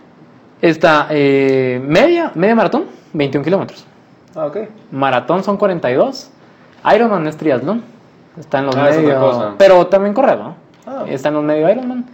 [0.66, 3.86] Está eh, media, media maratón, 21 kilómetros.
[4.34, 4.58] Ah, ok.
[4.92, 6.32] Maratón son 42.
[6.92, 7.84] Ironman es triatlón.
[8.36, 9.54] Está en los ah, medios.
[9.60, 10.56] Pero también corre, ¿no?
[10.88, 11.06] Ah.
[11.08, 12.06] Está en los medios Ironman.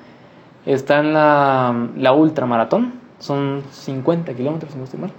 [0.66, 2.96] Está en la, la ultramaratón.
[3.20, 5.12] Son 50 kilómetros, si no estoy mal.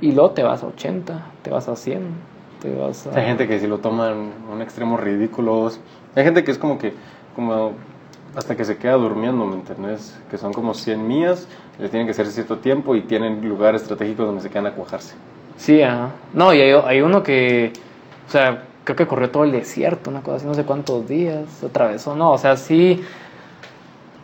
[0.00, 2.02] Y luego te vas a 80, te vas a 100,
[2.62, 3.18] te vas a...
[3.18, 5.72] Hay gente que si lo toma en un extremo ridículo.
[6.14, 6.94] Hay gente que es como que,
[7.34, 7.72] como
[8.36, 10.18] hasta que se queda durmiendo, ¿me entendés?
[10.30, 11.48] Que son como 100 millas,
[11.78, 15.14] le tienen que hacer cierto tiempo y tienen lugares estratégicos donde se quedan a cuajarse.
[15.56, 16.10] Sí, ajá.
[16.32, 17.72] No, y hay, uno que,
[18.28, 21.62] o sea, creo que corrió todo el desierto, una cosa así, no sé cuántos días,
[21.64, 23.04] atravesó, no, o sea, sí.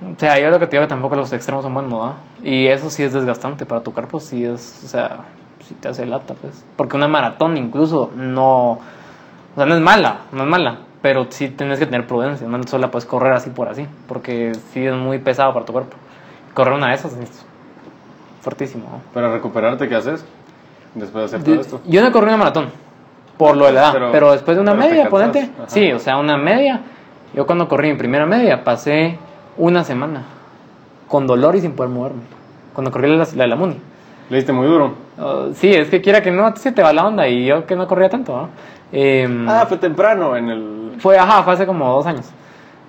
[0.01, 2.15] O sea, yo lo que te digo que tampoco los extremos son buenos, ¿no?
[2.43, 5.25] Y eso sí es desgastante para tu cuerpo, sí es, o sea,
[5.67, 6.65] sí te hace lata, pues.
[6.77, 8.81] Porque una maratón incluso no, o
[9.57, 12.81] sea, no es mala, no es mala, pero sí tienes que tener prudencia, no solo
[12.81, 15.99] la puedes correr así por así, porque sí es muy pesado para tu cuerpo.
[16.55, 17.45] Correr una de esas es
[18.41, 19.03] fuertísimo.
[19.13, 20.25] Para recuperarte, ¿qué haces
[20.95, 21.83] después de hacer todo esto?
[21.85, 22.71] Yo no corrí una maratón,
[23.37, 26.39] por lo de la edad, pero, después de una media, ponente, sí, o sea, una
[26.39, 26.81] media,
[27.35, 29.19] yo cuando corrí mi primera media pasé
[29.59, 30.23] una semana
[31.07, 32.23] con dolor y sin poder moverme,
[32.73, 33.77] cuando corrí la, de la Muni.
[34.31, 34.95] ¿Le diste muy duro?
[35.19, 37.77] Oh, sí, es que quiera que no, se te va la onda y yo que
[37.77, 38.49] no corría tanto, ¿no?
[38.91, 40.84] Em, ah, fue temprano en el...
[40.99, 42.27] Fue, ajá, fue hace como dos años.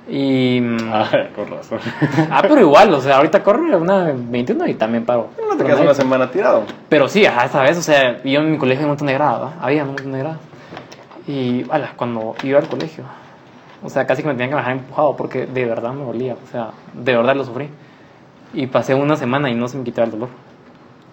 [0.07, 0.61] Y...
[0.91, 1.79] Ah, con razón.
[2.31, 5.29] ah, pero igual, o sea, ahorita corro una 21 y también paro.
[5.49, 6.63] No te quedas una semana tirado.
[6.89, 9.13] Pero sí, ajá, esa vez, o sea, yo en mi colegio hay un montón de
[9.13, 10.39] grados, había un montón de grados.
[11.27, 13.03] Y, vale, cuando iba al colegio,
[13.83, 16.51] o sea, casi que me tenían que bajar empujado porque de verdad me dolía, o
[16.51, 17.69] sea, de verdad lo sufrí.
[18.53, 20.29] Y pasé una semana y no se me quitaba el dolor.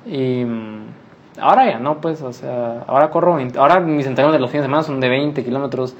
[0.05, 0.45] Y
[1.40, 4.66] Ahora ya no, pues, o sea, ahora corro, ahora mis entrenos de los fines de
[4.66, 5.95] semana son de 20 kilómetros,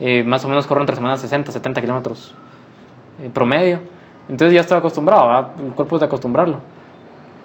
[0.00, 2.34] eh, más o menos corro entre semanas 60, 70 kilómetros
[3.22, 3.80] eh, promedio.
[4.28, 6.58] Entonces ya estoy acostumbrado, el cuerpo es de acostumbrarlo.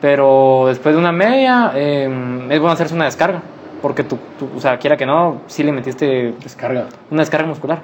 [0.02, 3.42] Pero después de una media, em, es bueno hacerse una descarga,
[3.82, 4.18] porque tú,
[4.56, 6.88] o sea, quiera que no, sí le metiste descarga.
[7.12, 7.82] una descarga muscular.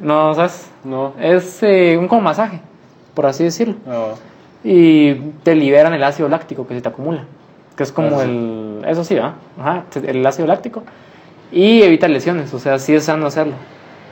[0.00, 0.70] ¿No sabes?
[0.84, 1.14] No.
[1.20, 2.60] Es eh, un como masaje,
[3.14, 3.76] por así decirlo.
[3.86, 4.14] Ah.
[4.64, 7.24] Y te liberan el ácido láctico que se te acumula
[7.76, 8.82] que es como el...
[8.86, 9.34] Eso sí, ¿ah?
[9.58, 10.82] Ajá, el ácido láctico.
[11.52, 13.54] Y evita lesiones, o sea, sí es sano hacerlo,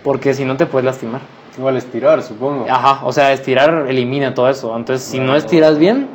[0.03, 1.20] porque si no te puedes lastimar.
[1.59, 2.66] Igual estirar, supongo.
[2.68, 4.76] Ajá, o sea, estirar elimina todo eso.
[4.76, 6.09] Entonces, si no estiras bien,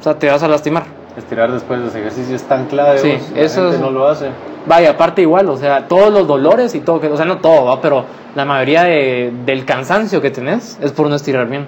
[0.00, 0.84] o sea, te vas a lastimar.
[1.16, 4.28] Estirar después de los ejercicios tan clave, sí, eso no lo hace.
[4.66, 7.80] Vaya, aparte igual, o sea, todos los dolores y todo, o sea, no todo, ¿va?
[7.80, 8.04] pero
[8.34, 11.66] la mayoría de, del cansancio que tenés es por no estirar bien.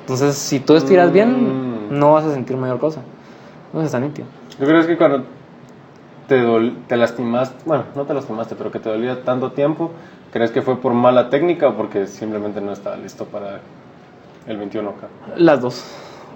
[0.00, 1.98] Entonces, si tú estiras bien, mm.
[1.98, 3.02] no vas a sentir mayor cosa.
[3.72, 4.26] No es tan nítido.
[4.58, 5.24] Yo creo que cuando
[6.28, 6.42] te,
[6.88, 9.90] te lastimaste, bueno, no te lastimaste, pero que te dolía tanto tiempo,
[10.32, 13.60] ¿crees que fue por mala técnica o porque simplemente no estaba listo para
[14.46, 15.36] el 21K?
[15.36, 15.84] Las dos.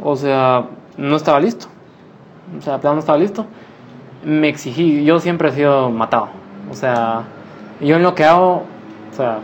[0.03, 0.65] O sea,
[0.97, 1.67] no estaba listo.
[2.59, 3.47] O sea, no estaba listo.
[4.25, 6.29] Me exigí, yo siempre he sido matado.
[6.71, 7.23] O sea,
[7.81, 8.65] yo en lo que hago,
[9.13, 9.39] o sea,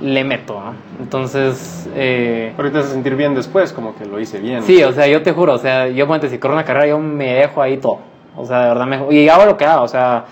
[0.00, 0.74] le meto, ¿no?
[1.00, 1.88] Entonces...
[1.94, 4.62] Eh, Pero te sentir bien después, como que lo hice bien.
[4.62, 6.98] Sí, o sea, yo te juro, o sea, yo cuando si corro una carrera, yo
[6.98, 8.13] me dejo ahí todo.
[8.36, 9.14] O sea, de verdad me...
[9.14, 10.24] Y hago lo que hago, o sea,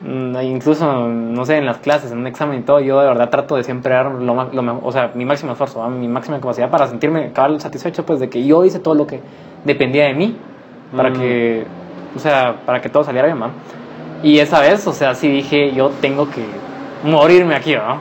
[0.00, 3.30] mm, incluso, no sé, en las clases, en un examen y todo, yo de verdad
[3.30, 6.86] trato de siempre dar lo, lo o sea, mi máximo esfuerzo, mi máxima capacidad para
[6.86, 9.20] sentirme cabal satisfecho, pues, de que yo hice todo lo que
[9.64, 10.36] dependía de mí,
[10.96, 11.12] para mm.
[11.14, 11.66] que,
[12.16, 13.50] o sea, para que todo saliera bien, ¿no?
[14.22, 16.44] Y esa vez, o sea, sí dije, yo tengo que
[17.04, 18.00] morirme aquí, ¿no?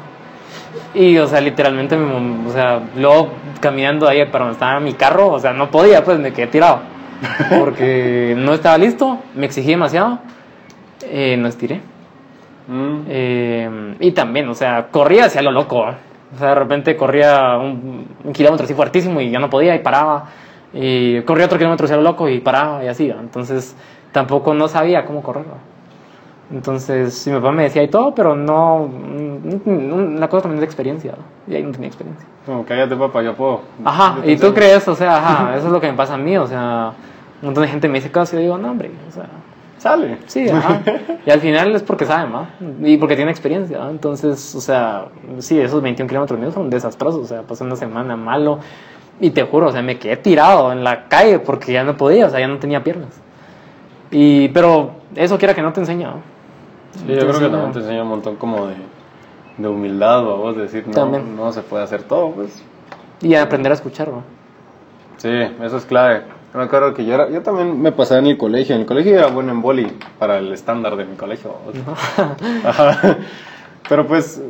[0.94, 3.30] Y, o sea, literalmente, o sea, luego
[3.60, 6.80] caminando ahí para donde estaba mi carro, o sea, no podía, pues me quedé tirado.
[7.50, 10.20] Porque no estaba listo, me exigí demasiado,
[11.04, 11.82] eh, no estiré.
[12.68, 13.02] Mm.
[13.08, 15.80] Eh, y también, o sea, corría hacia lo loco.
[15.82, 20.26] O sea, de repente corría un, kilómetro así fuertísimo y ya no podía y paraba.
[20.74, 23.10] Y corría otro kilómetro hacia lo loco y paraba y así.
[23.10, 23.76] Entonces,
[24.12, 25.46] tampoco no sabía cómo correr.
[26.52, 28.90] Entonces, mi papá me decía y todo, pero no.
[29.66, 31.16] Una cosa también es experiencia.
[31.48, 32.26] Y ahí no tenía experiencia.
[32.46, 33.62] Como, cállate, papá, yo puedo.
[33.84, 36.38] Ajá, y tú crees, o sea, ajá, eso es lo que me pasa a mí,
[36.38, 36.94] o sea,
[37.42, 39.28] un montón de gente me dice cosas y yo digo, no, hombre, o sea.
[39.78, 40.18] Sale.
[40.26, 40.82] Sí, ajá.
[41.26, 42.48] y al final es porque sabe más
[42.82, 43.88] y porque tiene experiencia.
[43.90, 45.06] Entonces, o sea,
[45.38, 47.22] sí, esos 21 kilómetros míos son desastrosos.
[47.22, 48.60] O sea, pasé una semana malo
[49.20, 52.26] y te juro, o sea, me quedé tirado en la calle porque ya no podía,
[52.26, 53.22] o sea, ya no tenía piernas.
[54.10, 56.14] Y, pero eso quiera que no te enseña.
[56.98, 58.76] Sí, yo creo que también te enseña un montón como de,
[59.58, 62.62] de humildad, a vos decir, no, no se puede hacer todo, pues.
[63.22, 64.24] Y aprender a escuchar, ¿no?
[65.18, 65.30] Sí,
[65.62, 66.24] eso es clave.
[66.54, 68.76] Me acuerdo que yo, era, yo también me pasaba en el colegio.
[68.76, 71.56] En el colegio era bueno en boli para el estándar de mi colegio.
[73.90, 74.42] Pero pues,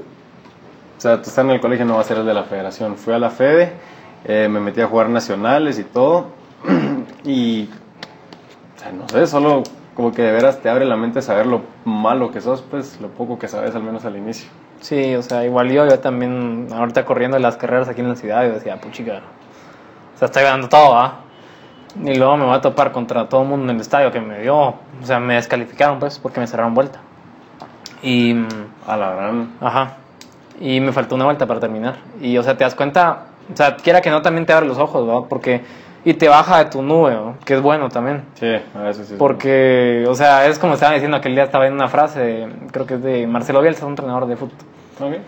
[0.97, 2.95] o sea, tú estás en el colegio no va a ser el de la federación.
[2.95, 3.73] Fui a la Fede,
[4.25, 6.27] eh, me metí a jugar nacionales y todo.
[7.25, 7.67] y,
[8.75, 9.63] o sea, no sé, solo
[9.97, 13.07] como que de veras te abre la mente saber lo malo que sos, pues lo
[13.07, 14.47] poco que sabes al menos al inicio.
[14.79, 18.45] Sí, o sea, igual yo, yo también, ahorita corriendo las carreras aquí en la ciudad,
[18.45, 19.23] yo decía, puchica,
[20.13, 21.21] o sea, estoy ganando todo, ¿ah?
[22.03, 24.39] Y luego me voy a topar contra todo el mundo en el estadio que me
[24.39, 26.99] dio, o sea, me descalificaron pues porque me cerraron vuelta.
[28.03, 28.35] Y...
[28.85, 29.55] A la gran...
[29.59, 29.97] Ajá.
[30.59, 31.95] Y me faltó una vuelta para terminar.
[32.21, 34.77] Y, o sea, te das cuenta, o sea, quiera que no, también te abre los
[34.77, 35.23] ojos, ¿verdad?
[35.27, 35.63] Porque
[36.07, 38.23] y te baja de tu nube, que es bueno también.
[38.35, 39.15] Sí, a veces sí.
[39.19, 42.93] Porque, o sea, es como estaba diciendo aquel día, estaba viendo una frase, creo que
[42.93, 44.55] es de Marcelo Bielsa, un entrenador de fútbol.
[44.97, 45.21] Okay.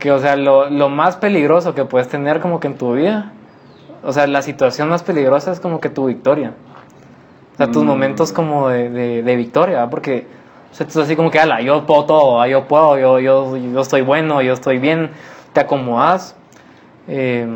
[0.00, 3.30] Que, o sea, lo, lo, más peligroso que puedes tener como que en tu vida,
[4.02, 6.52] o sea, la situación más peligrosa es como que tu victoria.
[7.52, 7.86] O sea, tus mm.
[7.86, 10.26] momentos como de, de, victoria, porque,
[10.72, 13.80] o sea, tú así como que, ala, yo puedo todo, yo puedo, yo, yo, yo
[13.80, 15.12] estoy bueno, yo estoy bien,
[15.52, 16.34] te acomodas,
[17.06, 17.46] eh,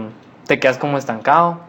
[0.47, 1.67] te quedas como estancado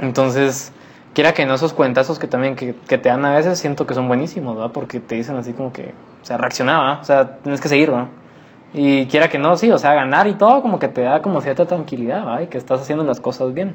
[0.00, 0.72] entonces,
[1.14, 4.08] quiera que no esos cuentazos que también que, te dan a veces, siento que son
[4.08, 4.72] buenísimos, ¿verdad?
[4.72, 8.08] Porque te dicen así como que, o sea, reaccionaba, o sea, tienes que seguir, ¿verdad?
[8.72, 11.40] Y quiera que no, sí, o sea, ganar y todo, como que te da como
[11.40, 12.40] cierta tranquilidad, ¿verdad?
[12.42, 13.74] Y que estás haciendo las cosas bien.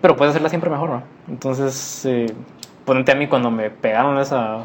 [0.00, 1.02] Pero puedes hacerlas siempre mejor, ¿no?
[1.28, 2.26] Entonces, eh,
[2.86, 4.64] a mí cuando me pegaron esa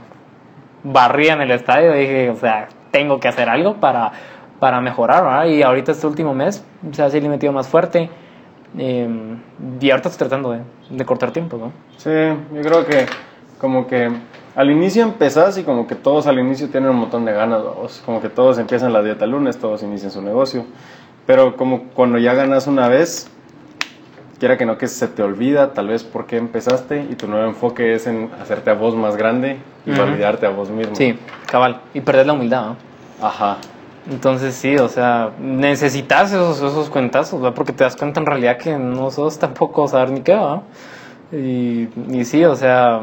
[0.84, 4.12] barría en el estadio, dije, o sea, tengo que hacer algo para,
[4.60, 5.45] para mejorar, ¿verdad?
[5.45, 8.10] Y ahorita este último mes, o sea, sí le he metido más fuerte
[8.78, 9.07] eh,
[9.80, 10.59] y ahorita estoy tratando de,
[10.89, 11.72] de, cortar tiempo, ¿no?
[11.97, 12.09] Sí,
[12.53, 13.05] yo creo que
[13.59, 14.09] como que
[14.55, 17.61] al inicio empezás y como que todos al inicio tienen un montón de ganas,
[18.05, 20.65] como que todos empiezan la dieta lunes, todos inician su negocio,
[21.26, 23.30] pero como cuando ya ganas una vez,
[24.39, 27.47] quiera que no que se te olvida tal vez por qué empezaste y tu nuevo
[27.47, 30.95] enfoque es en hacerte a vos más grande y validarte a vos mismo.
[30.95, 32.76] Sí, cabal, y perder la humildad, ¿no?
[33.22, 33.57] Ajá.
[34.10, 37.55] Entonces sí, o sea, necesitas esos, esos cuentazos, ¿verdad?
[37.55, 40.62] Porque te das cuenta en realidad que no sos tampoco saber ni qué, ¿verdad?
[41.32, 43.01] Y, y sí, o sea,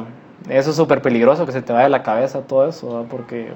[0.48, 3.08] eso es súper peligroso que se te vaya de la cabeza todo eso, ¿verdad?
[3.08, 3.52] Porque,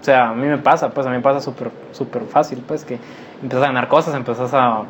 [0.00, 2.84] o sea, a mí me pasa, pues a mí me pasa súper súper fácil, pues
[2.84, 2.98] que
[3.42, 4.84] empiezas a ganar cosas, empiezas a...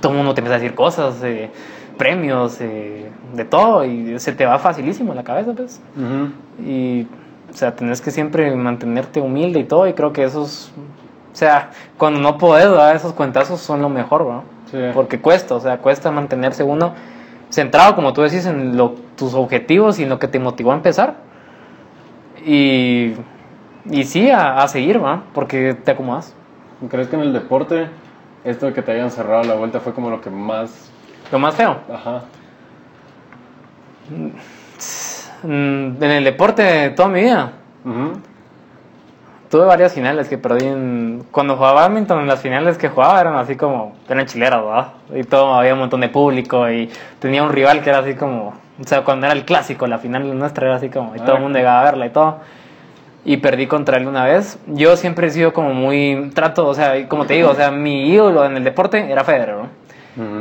[0.00, 1.50] Todo el mundo te empieza a decir cosas, eh,
[1.98, 5.82] premios, eh, de todo, y se te va facilísimo la cabeza, pues.
[6.64, 7.06] Y,
[7.50, 10.72] o sea, tenés que siempre mantenerte humilde y todo, y creo que eso es
[11.32, 14.44] o sea, cuando no puedes dar esos cuentazos son lo mejor, ¿no?
[14.70, 14.78] Sí.
[14.92, 16.94] Porque cuesta, o sea, cuesta mantenerse uno
[17.50, 20.74] centrado, como tú decís, en lo, tus objetivos y en lo que te motivó a
[20.74, 21.16] empezar.
[22.44, 23.14] Y,
[23.86, 25.22] y sí, a, seguir, ¿va?
[25.32, 26.34] Porque te acomodas.
[26.90, 27.88] ¿Crees que en el deporte
[28.44, 30.90] esto de que te hayan cerrado la vuelta fue como lo que más...
[31.30, 31.78] Lo más feo?
[31.92, 32.22] Ajá.
[35.42, 37.52] Mm, en el deporte de toda mi vida.
[37.84, 38.31] Uh
[39.52, 43.36] tuve varias finales que perdí en, cuando jugaba badminton en las finales que jugaba eran
[43.36, 44.86] así como eran chileras ¿verdad?
[45.14, 46.88] y todo había un montón de público y
[47.18, 50.38] tenía un rival que era así como o sea cuando era el clásico la final
[50.38, 52.38] nuestra era así como y todo el mundo llegaba a verla y todo
[53.26, 57.06] y perdí contra él una vez yo siempre he sido como muy trato o sea
[57.06, 59.82] como te digo o sea mi ídolo en el deporte era Federer ¿no?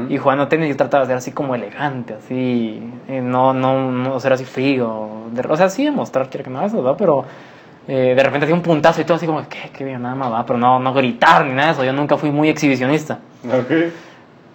[0.09, 4.20] Y jugando tenis yo trataba de ser así como elegante, así, eh, no, no, no
[4.20, 4.89] ser así frío,
[5.47, 6.97] o sea, sí demostrar que no eso, ¿verdad?
[6.97, 7.26] Pero
[7.93, 9.69] eh, de repente hacía un puntazo y todo así como, ¿qué?
[9.73, 11.83] Qué bien, nada más va, pero no, no gritar ni nada de eso.
[11.83, 13.19] Yo nunca fui muy exhibicionista.
[13.45, 13.91] Okay.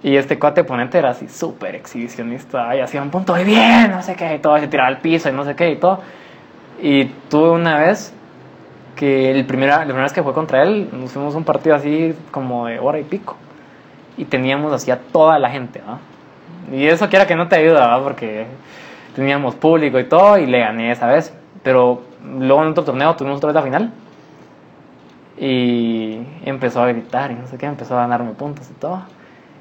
[0.02, 4.02] Y este cuate oponente era así súper exhibicionista y hacía un punto de bien, no
[4.02, 6.00] sé qué, y todo, se tiraba al piso y no sé qué y todo.
[6.80, 8.14] Y tuve una vez
[8.94, 12.14] que el primera, la primera vez que fue contra él, nos fuimos un partido así
[12.30, 13.36] como de hora y pico.
[14.16, 15.98] Y teníamos así a toda la gente, ¿no?
[16.74, 18.02] Y eso quiera que no te ayuda, ¿no?
[18.02, 18.46] Porque
[19.14, 21.34] teníamos público y todo y le gané esa vez.
[21.62, 22.05] Pero
[22.38, 23.92] luego en otro torneo tuvimos otra vez la final.
[25.38, 29.02] Y empezó a gritar y no sé qué, empezó a ganarme puntos y todo.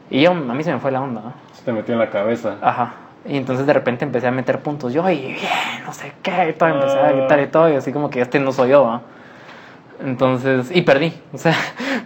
[0.10, 1.34] Y yo, a mí se me fue la onda.
[1.54, 2.56] Se te metió en la cabeza.
[2.62, 2.94] Ajá.
[3.28, 5.40] Y entonces de repente empecé a meter puntos yo y bien,
[5.84, 8.40] no sé qué, y todo, empecé a gritar y todo, y así como que este
[8.40, 9.02] no soy yo, ¿va?
[10.00, 11.56] Entonces, y perdí, o sea,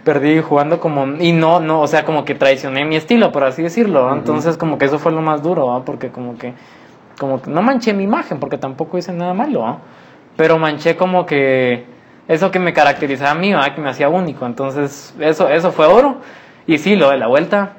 [0.02, 3.62] perdí jugando como, y no, no, o sea, como que traicioné mi estilo, por así
[3.62, 5.84] decirlo, entonces como que eso fue lo más duro, ¿va?
[5.84, 6.54] porque como que,
[7.18, 9.78] como que no manché mi imagen, porque tampoco hice nada malo, ¿va?
[10.36, 11.84] Pero manché como que
[12.28, 13.74] eso que me caracterizaba a mí, ¿va?
[13.74, 16.18] que me hacía único, entonces eso, eso fue oro,
[16.66, 17.72] y sí, lo de la vuelta,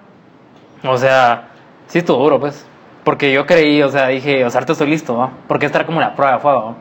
[0.84, 1.49] o sea,
[1.88, 2.66] sí estuvo duro, pues,
[3.04, 5.32] porque yo creí, o sea, dije, o sea, estoy listo, ¿va?
[5.47, 6.76] porque esta era como la prueba de fuego,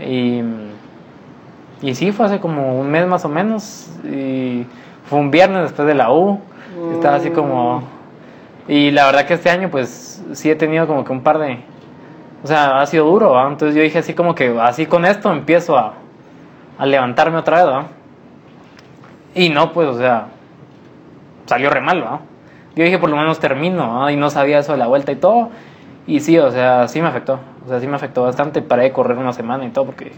[0.00, 0.42] y
[1.80, 3.88] y sí, fue hace como un mes más o menos.
[4.04, 4.66] Y
[5.04, 6.40] fue un viernes después de la U.
[6.92, 7.82] Estaba así como...
[8.66, 11.58] Y la verdad que este año pues sí he tenido como que un par de...
[12.42, 13.48] O sea, ha sido duro, ¿va?
[13.48, 15.94] Entonces yo dije así como que así con esto empiezo a,
[16.78, 17.86] a levantarme otra vez, ¿va?
[19.34, 20.28] Y no, pues, o sea,
[21.46, 22.20] salió re mal, ¿va?
[22.76, 24.12] Yo dije por lo menos termino, ¿va?
[24.12, 25.50] Y no sabía eso de la vuelta y todo.
[26.06, 27.40] Y sí, o sea, sí me afectó.
[27.64, 28.62] O sea, sí me afectó bastante.
[28.62, 30.12] Paré de correr una semana y todo porque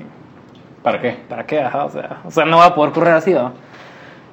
[0.83, 1.17] ¿Para qué?
[1.29, 1.61] ¿Para qué?
[1.61, 3.53] Ajá, o sea, o sea, no va a poder correr así, ¿no?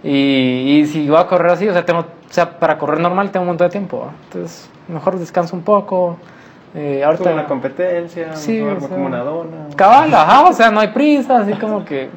[0.03, 3.31] Y, y si voy a correr así, o sea, tengo, o sea, para correr normal
[3.31, 4.13] tengo un montón de tiempo, ¿no?
[4.25, 6.17] entonces mejor descanso un poco.
[6.79, 9.57] Eh, ahorita como una competencia, sí, o sea, como una dona.
[9.75, 12.07] Cabal, ajá, o sea, no hay prisa, así como que,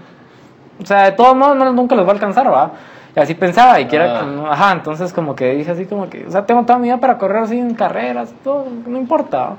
[0.78, 2.72] o sea, de todos modos nunca los va a alcanzar, ¿va?
[3.16, 4.50] Y así pensaba, y que era, ah.
[4.50, 7.16] ajá, entonces como que dije así como que, o sea, tengo toda mi vida para
[7.16, 9.54] correr así en carreras, todo, no importa.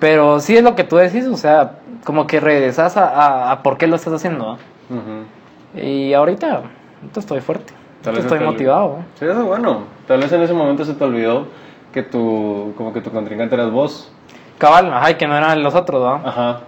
[0.00, 3.78] Pero sí es lo que tú decís, o sea, como que regresas a, a, por
[3.78, 4.58] qué lo estás haciendo.
[5.74, 6.60] Y ahorita,
[7.16, 7.72] estoy fuerte.
[8.18, 8.98] estoy motivado.
[9.18, 9.84] Sí, eso es bueno.
[10.06, 11.46] Tal vez en ese momento se te olvidó
[11.94, 14.10] que tu, como que tu contrincante eras vos.
[14.58, 16.28] Cabal, ajá, y que no eran los otros, ¿no?
[16.28, 16.60] Ajá.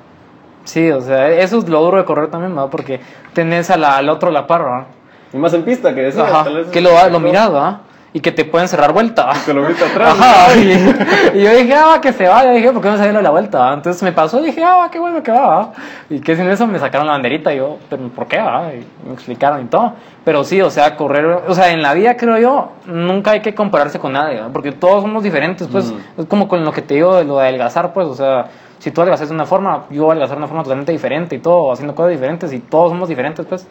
[0.62, 2.70] Sí, o sea, eso es lo duro de correr también, ¿no?
[2.70, 3.00] Porque
[3.32, 4.86] tenés a la, al otro la par, ¿no?
[5.32, 6.22] Y más en pista, que eso.
[6.22, 7.80] Ajá, que lo, lo mirado, ¿ah?
[8.16, 9.30] Y que te pueden cerrar vuelta.
[9.36, 10.16] Y te lo viste atrás.
[10.56, 12.52] y, yo dije, ah, que se vaya.
[12.52, 13.74] Dije, ¿por qué no se la vuelta?
[13.74, 15.74] Entonces me pasó y dije, ah, qué bueno que va.
[16.08, 17.52] Y que sin eso me sacaron la banderita.
[17.52, 18.38] Y yo, ¿pero por qué?
[18.38, 18.72] va?
[18.72, 19.92] Y me explicaron y todo.
[20.24, 23.54] Pero sí, o sea, correr, o sea, en la vida creo yo, nunca hay que
[23.54, 25.68] compararse con nadie, porque todos somos diferentes.
[25.68, 26.20] Pues mm.
[26.22, 28.46] es como con lo que te digo de lo de adelgazar, pues, o sea,
[28.78, 31.36] si tú adelgazas de una forma, yo voy a adelgazar de una forma totalmente diferente
[31.36, 33.68] y todo, haciendo cosas diferentes y todos somos diferentes, pues.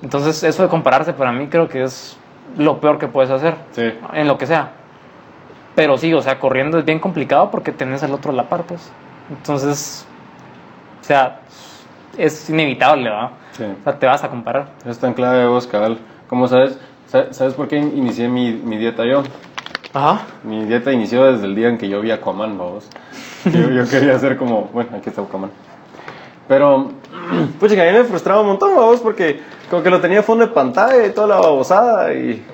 [0.00, 2.16] Entonces, eso de compararse para mí creo que es
[2.56, 3.54] lo peor que puedes hacer.
[3.72, 3.92] Sí.
[4.12, 4.72] En lo que sea.
[5.74, 8.64] Pero sí, o sea, corriendo es bien complicado porque tenés al otro a la par,
[8.64, 8.90] pues.
[9.30, 10.06] Entonces,
[11.00, 11.40] o sea,
[12.18, 13.30] es inevitable, ¿verdad?
[13.52, 13.64] Sí.
[13.64, 14.68] O sea, te vas a comparar.
[14.84, 15.98] Es tan clave vos, cabal.
[16.28, 16.78] ¿Cómo sabes?
[17.06, 19.22] ¿Sabes por qué inicié mi, mi dieta yo?
[19.92, 20.22] Ajá.
[20.44, 22.88] Mi dieta inició desde el día en que yo vi a Coman, vos.
[23.44, 25.50] Yo, yo quería hacer como, bueno, aquí está Coman.
[26.50, 26.88] Pero,
[27.60, 29.40] pues a mí me frustraba un montón, vos, porque
[29.70, 32.44] como que lo tenía fondo de pantalla y toda la babosada y...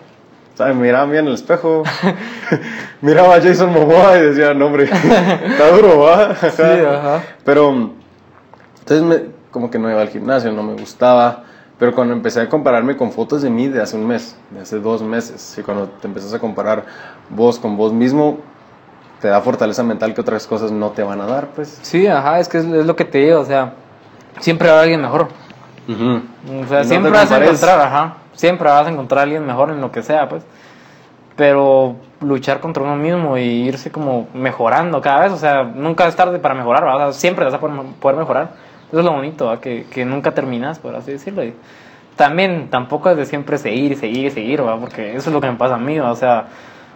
[0.54, 0.76] ¿sabes?
[0.76, 1.82] Miraba bien en el espejo,
[3.00, 4.84] miraba a Jason Momoa y decía, no hombre,
[5.46, 6.34] está duro, ¿va?
[6.34, 7.22] Sí, ajá.
[7.42, 7.92] Pero,
[8.80, 11.44] entonces me, como que no iba al gimnasio, no me gustaba.
[11.78, 14.78] Pero cuando empecé a compararme con fotos de mí de hace un mes, de hace
[14.78, 16.84] dos meses, y cuando te empezás a comparar
[17.30, 18.40] vos con vos mismo,
[19.22, 21.78] te da fortaleza mental que otras cosas no te van a dar, pues.
[21.80, 23.72] Sí, ajá, es que es, es lo que te digo, o sea,
[24.40, 25.28] siempre va a haber alguien mejor.
[25.88, 29.80] O sea, siempre vas a encontrar, ajá, siempre vas a encontrar a alguien mejor en
[29.80, 30.44] lo que sea, pues.
[31.36, 36.16] Pero luchar contra uno mismo y irse como mejorando cada vez, o sea, nunca es
[36.16, 38.50] tarde para mejorar, o sea, siempre vas a poder, mejorar.
[38.88, 41.44] Eso es lo bonito, que, que, nunca terminas, por así decirlo.
[41.44, 41.54] Y
[42.16, 44.78] también tampoco es de siempre seguir seguir seguir, ¿va?
[44.78, 46.46] porque eso es lo que me pasa a mí, o sea,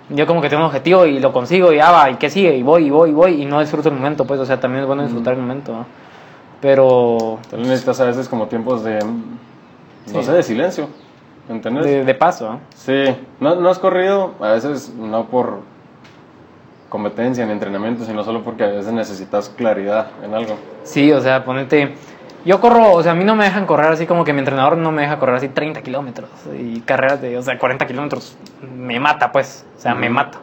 [0.08, 2.56] yo como que tengo un objetivo y lo consigo y ya va, y qué sigue,
[2.56, 4.82] y voy, y voy, y voy, y no disfruto el momento, pues, o sea, también
[4.82, 5.86] es bueno disfrutar el momento, ¿no?
[6.60, 7.38] Pero.
[7.48, 8.98] También necesitas a veces como tiempos de.
[10.12, 10.88] No sé, de silencio.
[11.48, 12.06] ¿Entendés?
[12.06, 12.60] De, paso.
[12.76, 13.04] Sí.
[13.40, 14.34] ¿No, ¿No has corrido?
[14.40, 15.60] A veces no por
[16.88, 20.56] competencia ni entrenamiento, sino solo porque a veces necesitas claridad en algo.
[20.84, 21.94] Sí, o sea, ponete.
[22.44, 24.76] Yo corro, o sea, a mí no me dejan correr así como que mi entrenador
[24.76, 28.36] no me deja correr así 30 kilómetros y carreras de, o sea, 40 kilómetros
[28.76, 30.38] me mata, pues, o sea, me mata.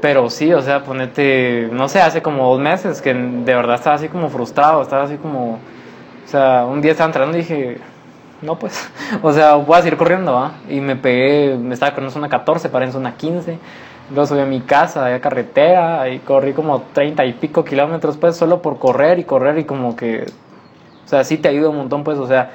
[0.00, 3.96] Pero sí, o sea, ponete, no sé, hace como dos meses que de verdad estaba
[3.96, 7.78] así como frustrado, estaba así como, o sea, un día estaba entrando y dije,
[8.40, 8.90] no pues,
[9.22, 10.52] o sea, voy a seguir corriendo, ¿va?
[10.68, 13.58] Y me pegué, me estaba corriendo zona 14, para en zona 15,
[14.10, 18.36] luego subí a mi casa, a carretera, y corrí como 30 y pico kilómetros, pues,
[18.36, 20.24] solo por correr y correr y como que,
[21.04, 22.52] o sea, sí te ayuda un montón, pues, o sea,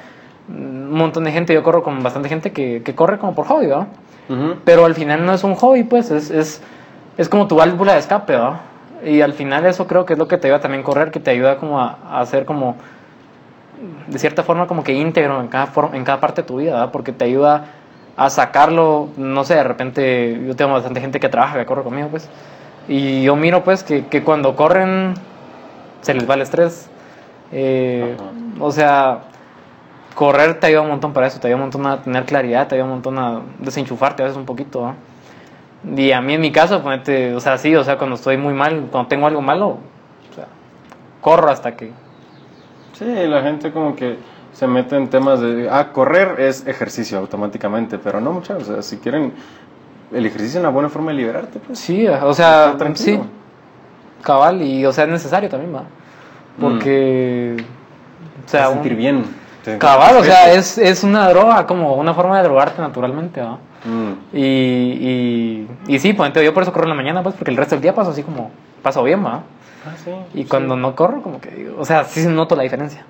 [0.48, 3.66] un montón de gente, yo corro con bastante gente que, que corre como por hobby,
[3.66, 3.86] ¿va?
[4.64, 6.30] Pero al final no es un hobby, pues, es...
[6.30, 6.60] es
[7.16, 8.58] es como tu válvula de escape, ¿no?
[9.04, 11.20] Y al final eso creo que es lo que te ayuda también a correr, que
[11.20, 12.76] te ayuda como a, hacer como,
[14.06, 16.90] de cierta forma como que íntegro en cada, en cada parte de tu vida, ¿verdad?
[16.92, 17.66] Porque te ayuda
[18.16, 22.08] a sacarlo, no sé, de repente yo tengo bastante gente que trabaja, que corre conmigo,
[22.08, 22.28] pues,
[22.88, 25.14] Y yo miro pues que, que cuando corren
[26.00, 26.88] se les va el estrés.
[27.52, 28.16] Eh,
[28.60, 29.20] o sea,
[30.14, 32.76] correr te ayuda un montón para eso, te ayuda un montón a tener claridad, te
[32.76, 34.94] ayuda un montón a desenchufarte a veces un poquito.
[35.96, 38.54] Y a mí en mi caso, ponete, o sea, sí, o sea, cuando estoy muy
[38.54, 40.46] mal, cuando tengo algo malo, o sea,
[41.20, 41.92] corro hasta que...
[42.92, 44.18] Sí, la gente como que
[44.52, 48.82] se mete en temas de, ah, correr es ejercicio automáticamente, pero no muchas, o sea,
[48.82, 49.34] si quieren,
[50.12, 51.78] el ejercicio es una buena forma de liberarte, pues.
[51.78, 53.20] Sí, o sea, sí,
[54.22, 55.84] cabal, y o sea, es necesario también, va.
[56.58, 57.56] Porque,
[58.46, 59.24] o sea, sentir bien.
[59.78, 63.58] Cabal, o sea, es, es una droga, como una forma de drogarte naturalmente, ¿va?
[63.84, 64.36] Mm.
[64.36, 67.56] Y, y, y, sí, pues yo por eso corro en la mañana, pues, porque el
[67.56, 68.50] resto del día paso así como,
[68.82, 69.42] paso bien, ¿va?
[69.86, 73.04] Ah, sí, y cuando no corro, como que, o sea, sí noto la diferencia.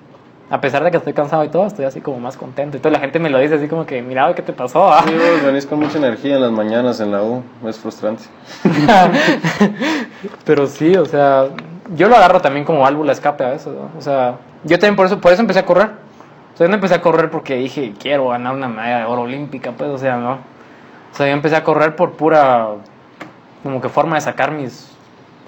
[0.49, 2.77] A pesar de que estoy cansado y todo, estoy así como más contento.
[2.77, 4.93] Y toda la gente me lo dice así como que, mira, ¿qué te pasó?
[5.05, 5.13] Sí,
[5.45, 7.43] venís con mucha energía en las mañanas en la U.
[7.65, 8.23] Es frustrante.
[10.45, 11.47] Pero sí, o sea,
[11.95, 13.73] yo lo agarro también como válvula escape a veces.
[13.97, 15.87] O sea, yo también por eso, por eso empecé a correr.
[16.53, 19.23] O sea, yo no empecé a correr porque dije, quiero ganar una medalla de oro
[19.23, 20.37] olímpica, pues, o sea, no.
[21.11, 22.67] O sea, yo empecé a correr por pura,
[23.63, 24.91] como que forma de sacar mis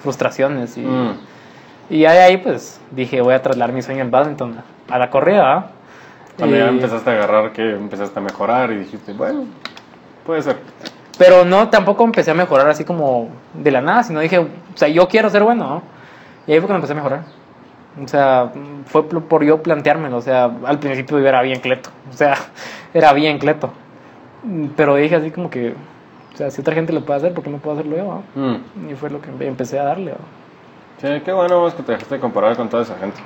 [0.01, 0.77] frustraciones.
[0.77, 1.19] Y, mm.
[1.89, 5.71] y ahí, ahí, pues, dije, voy a trasladar mi sueño en badminton a la corrida.
[6.37, 9.43] También empezaste a agarrar que empezaste a mejorar y dijiste, bueno,
[10.25, 10.57] puede ser.
[11.17, 14.87] Pero no, tampoco empecé a mejorar así como de la nada, sino dije, o sea,
[14.87, 15.81] yo quiero ser bueno,
[16.47, 17.23] Y ahí fue cuando empecé a mejorar.
[18.01, 18.51] O sea,
[18.85, 20.15] fue por yo planteármelo.
[20.15, 21.89] O sea, al principio yo era bien cleto.
[22.09, 22.35] O sea,
[22.93, 23.73] era bien cleto.
[24.75, 25.73] Pero dije así como que,
[26.33, 28.23] o sea, si otra gente lo puede hacer, ¿por qué no puedo hacerlo yo?
[28.35, 28.91] Mm.
[28.91, 30.13] Y fue lo que empecé a darle.
[31.01, 33.19] Sí, qué bueno es que te dejaste comparar con toda esa gente.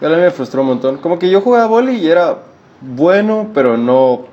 [0.00, 0.98] A mí me frustró un montón.
[0.98, 2.38] Como que yo jugaba boli y era
[2.80, 4.26] bueno, pero no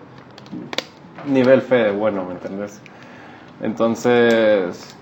[1.27, 2.81] nivel fe de bueno, ¿me entendés?
[3.61, 4.95] Entonces,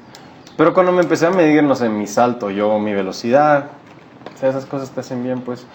[0.58, 3.66] pero cuando me empecé a medir, no sé, mi salto, yo, mi velocidad,
[4.34, 5.66] o sea, esas cosas te hacen bien, pues.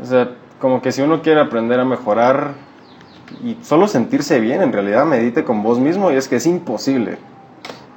[0.00, 0.30] O sea,
[0.60, 2.52] como que si uno quiere aprender a mejorar
[3.42, 7.18] y solo sentirse bien, en realidad medite con vos mismo y es que es imposible.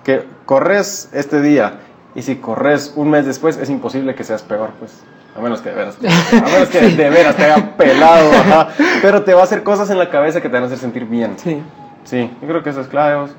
[0.03, 1.79] Que corres este día
[2.15, 5.03] y si corres un mes después, es imposible que seas peor, pues.
[5.35, 8.31] A menos que de veras, a menos que de veras te hagan pelado,
[9.01, 11.05] pero te va a hacer cosas en la cabeza que te van a hacer sentir
[11.05, 11.35] bien.
[11.37, 11.61] Sí.
[12.03, 13.29] Sí, yo creo que eso es clave.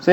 [0.00, 0.12] Sí.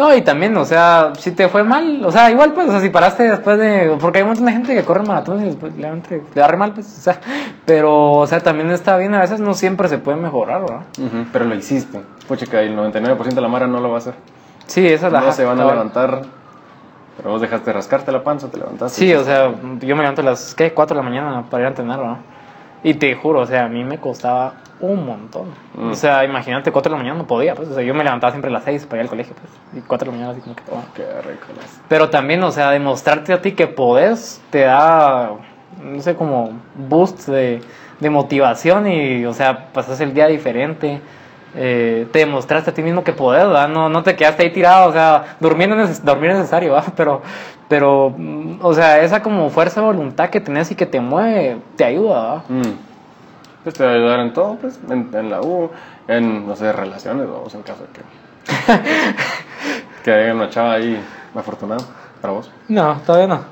[0.00, 2.80] No, y también, o sea, si te fue mal, o sea, igual pues, o sea,
[2.80, 6.22] si paraste después de, porque hay de gente que corre maratones y después le, le
[6.34, 7.20] da mal, pues, o sea,
[7.66, 10.80] pero, o sea, también está bien, a veces no siempre se puede mejorar, ¿verdad?
[11.30, 12.00] pero lo hiciste.
[12.26, 14.14] Pucha, que el 99% de la mara no lo va a hacer.
[14.66, 15.20] Sí, esa es la...
[15.20, 16.22] No se van a levantar
[17.18, 18.98] pero vos dejaste rascarte la panza, te levantaste.
[18.98, 20.72] Sí, o sea, yo me levanto a las, ¿qué?
[20.72, 22.18] 4 de la mañana para ir a entrenar, ¿no?
[22.82, 25.48] Y te juro, o sea, a mí me costaba un montón.
[25.74, 25.90] Mm.
[25.90, 27.68] O sea, imagínate, 4 de la mañana no podía, pues.
[27.68, 29.82] O sea, yo me levantaba siempre a las 6 para ir al colegio, pues.
[29.82, 30.82] Y 4 de la mañana así como que todo.
[30.94, 31.46] Qué rico.
[31.88, 35.32] Pero también, o sea, demostrarte a ti que podés te da,
[35.82, 37.60] no sé, como boost de,
[38.00, 41.00] de motivación y, o sea, pasas el día diferente
[41.54, 44.92] eh, te demostraste a ti mismo que podés, No, no te quedaste ahí tirado, o
[44.92, 47.22] sea, durmiendo dormir es necesario, Pero,
[47.68, 51.58] pero, mm, o sea, esa como fuerza de voluntad que tenés y que te mueve,
[51.76, 52.89] te ayuda, mm.
[53.62, 55.70] Pues te va a ayudar en todo, pues, en, la U,
[56.08, 58.82] en, no sé, relaciones, vamos, en caso de que,
[60.04, 60.98] que haya una chava ahí
[61.34, 61.84] afortunada
[62.22, 62.50] para vos.
[62.68, 63.44] No, todavía no.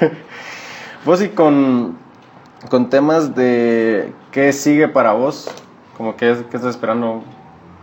[1.04, 1.98] vos y con,
[2.70, 5.50] con temas de qué sigue para vos,
[5.96, 7.22] como que, estás esperando.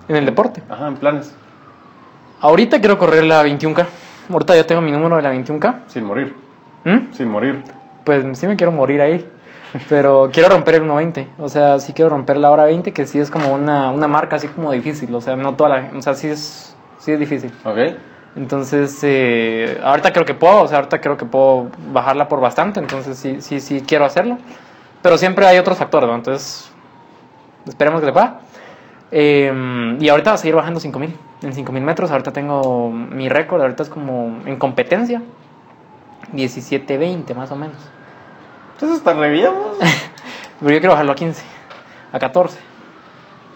[0.08, 0.64] En el deporte.
[0.70, 1.36] Ajá, en planes.
[2.41, 3.86] Ahorita quiero correr la 21K.
[4.30, 5.84] Ahorita ya tengo mi número de la 21K.
[5.88, 6.36] Sin morir.
[6.84, 7.14] ¿Mm?
[7.14, 7.64] Sin morir.
[8.04, 9.30] Pues sí me quiero morir ahí.
[9.89, 11.28] Pero quiero romper el 1.20.
[11.39, 14.36] O sea, sí quiero romper la hora 20, que sí es como una, una marca
[14.36, 15.13] así como difícil.
[15.15, 15.91] O sea, no toda la.
[15.95, 17.51] O sea, sí es, sí es difícil.
[17.63, 17.78] Ok.
[18.36, 20.61] Entonces, eh, ahorita creo que puedo.
[20.61, 22.80] O sea, ahorita creo que puedo bajarla por bastante.
[22.80, 24.38] Entonces, sí, sí, sí quiero hacerlo.
[25.01, 26.15] Pero siempre hay otros factores, ¿no?
[26.15, 26.74] Entonces,
[27.67, 28.39] Esperemos que le pueda.
[29.11, 31.15] Em, y ahorita va a seguir bajando 5000.
[31.43, 35.21] En 5000 metros, ahorita tengo mi récord, ahorita es como en competencia.
[36.34, 37.78] 17-20 más o menos.
[38.74, 39.51] Entonces está re bien.
[40.59, 41.43] Pero yo quiero bajarlo a 15,
[42.11, 42.59] a 14.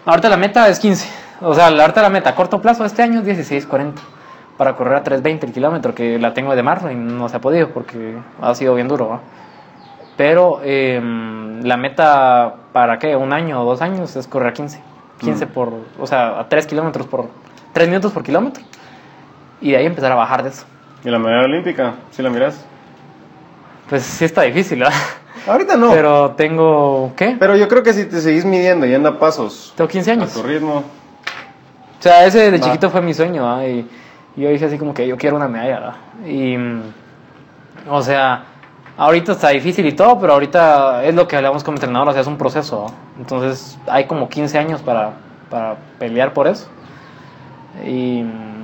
[0.04, 1.08] Ahorita la meta es 15.
[1.40, 3.94] O sea, ahorita la meta a corto plazo este año es 16-40.
[4.56, 7.40] Para correr a 3.20 el kilómetro, que la tengo de marzo y no se ha
[7.40, 9.20] podido porque ha sido bien duro.
[10.16, 14.80] Pero em, la meta para qué, un año o dos años es correr a 15.
[15.20, 15.48] 15 mm.
[15.50, 17.28] por, o sea, a 3 kilómetros por,
[17.72, 18.64] 3 minutos por kilómetro.
[19.60, 20.66] Y de ahí empezar a bajar de eso.
[21.04, 21.94] ¿Y la medalla olímpica?
[22.10, 22.64] ¿Sí la miras?
[23.88, 24.94] Pues sí está difícil, ¿verdad?
[25.46, 25.90] Ahorita no.
[25.90, 27.36] Pero tengo, ¿qué?
[27.38, 29.72] Pero yo creo que si te seguís midiendo y anda pasos.
[29.76, 30.30] Tengo 15 años.
[30.30, 30.84] A tu ritmo.
[31.98, 33.66] O sea, ese de chiquito fue mi sueño, ¿ah?
[33.66, 33.88] Y,
[34.36, 35.94] yo dije así como que yo quiero una medalla, ¿verdad?
[36.24, 36.82] Y, mm,
[37.88, 38.44] o sea,
[38.96, 42.20] ahorita está difícil y todo, pero ahorita es lo que hablamos como entrenador, o sea,
[42.20, 42.86] es un proceso.
[42.86, 42.94] ¿no?
[43.18, 45.12] Entonces hay como 15 años para,
[45.50, 46.68] para pelear por eso.
[47.84, 48.57] Y, mm,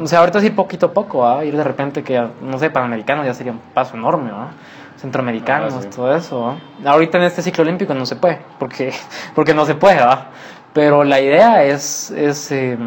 [0.00, 1.44] o sea, ahorita sí poquito a poco, ¿va?
[1.44, 4.48] ir de repente que, no sé, Panamericanos ya sería un paso enorme, ¿va?
[4.96, 5.88] Centroamericanos, Ah, sí.
[5.94, 6.40] todo eso.
[6.42, 6.90] ¿va?
[6.90, 8.92] Ahorita en este ciclo olímpico no se puede, porque,
[9.34, 10.28] porque no se puede, ¿va?
[10.72, 12.78] Pero la idea es, es eh,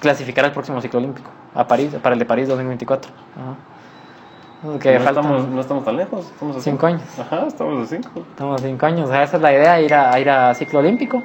[0.00, 3.10] clasificar al próximo ciclo olímpico, a París, para el de París 2024.
[3.10, 4.78] Ajá.
[4.78, 6.26] Que no, faltan estamos, no estamos tan lejos.
[6.26, 7.02] Estamos a cinco años.
[7.18, 8.10] Ajá, estamos a cinco.
[8.28, 9.08] Estamos a cinco años.
[9.08, 11.22] O sea, esa es la idea, ir a, ir a ciclo olímpico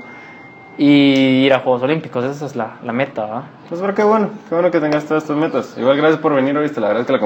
[0.77, 2.23] y ir a Juegos Olímpicos.
[2.25, 3.43] Esa es la, meta, ¿va?
[3.69, 5.77] Pues pero qué bueno, qué bueno que tengas todas estas metas.
[5.77, 7.19] Igual gracias por venir, viste, la verdad es que la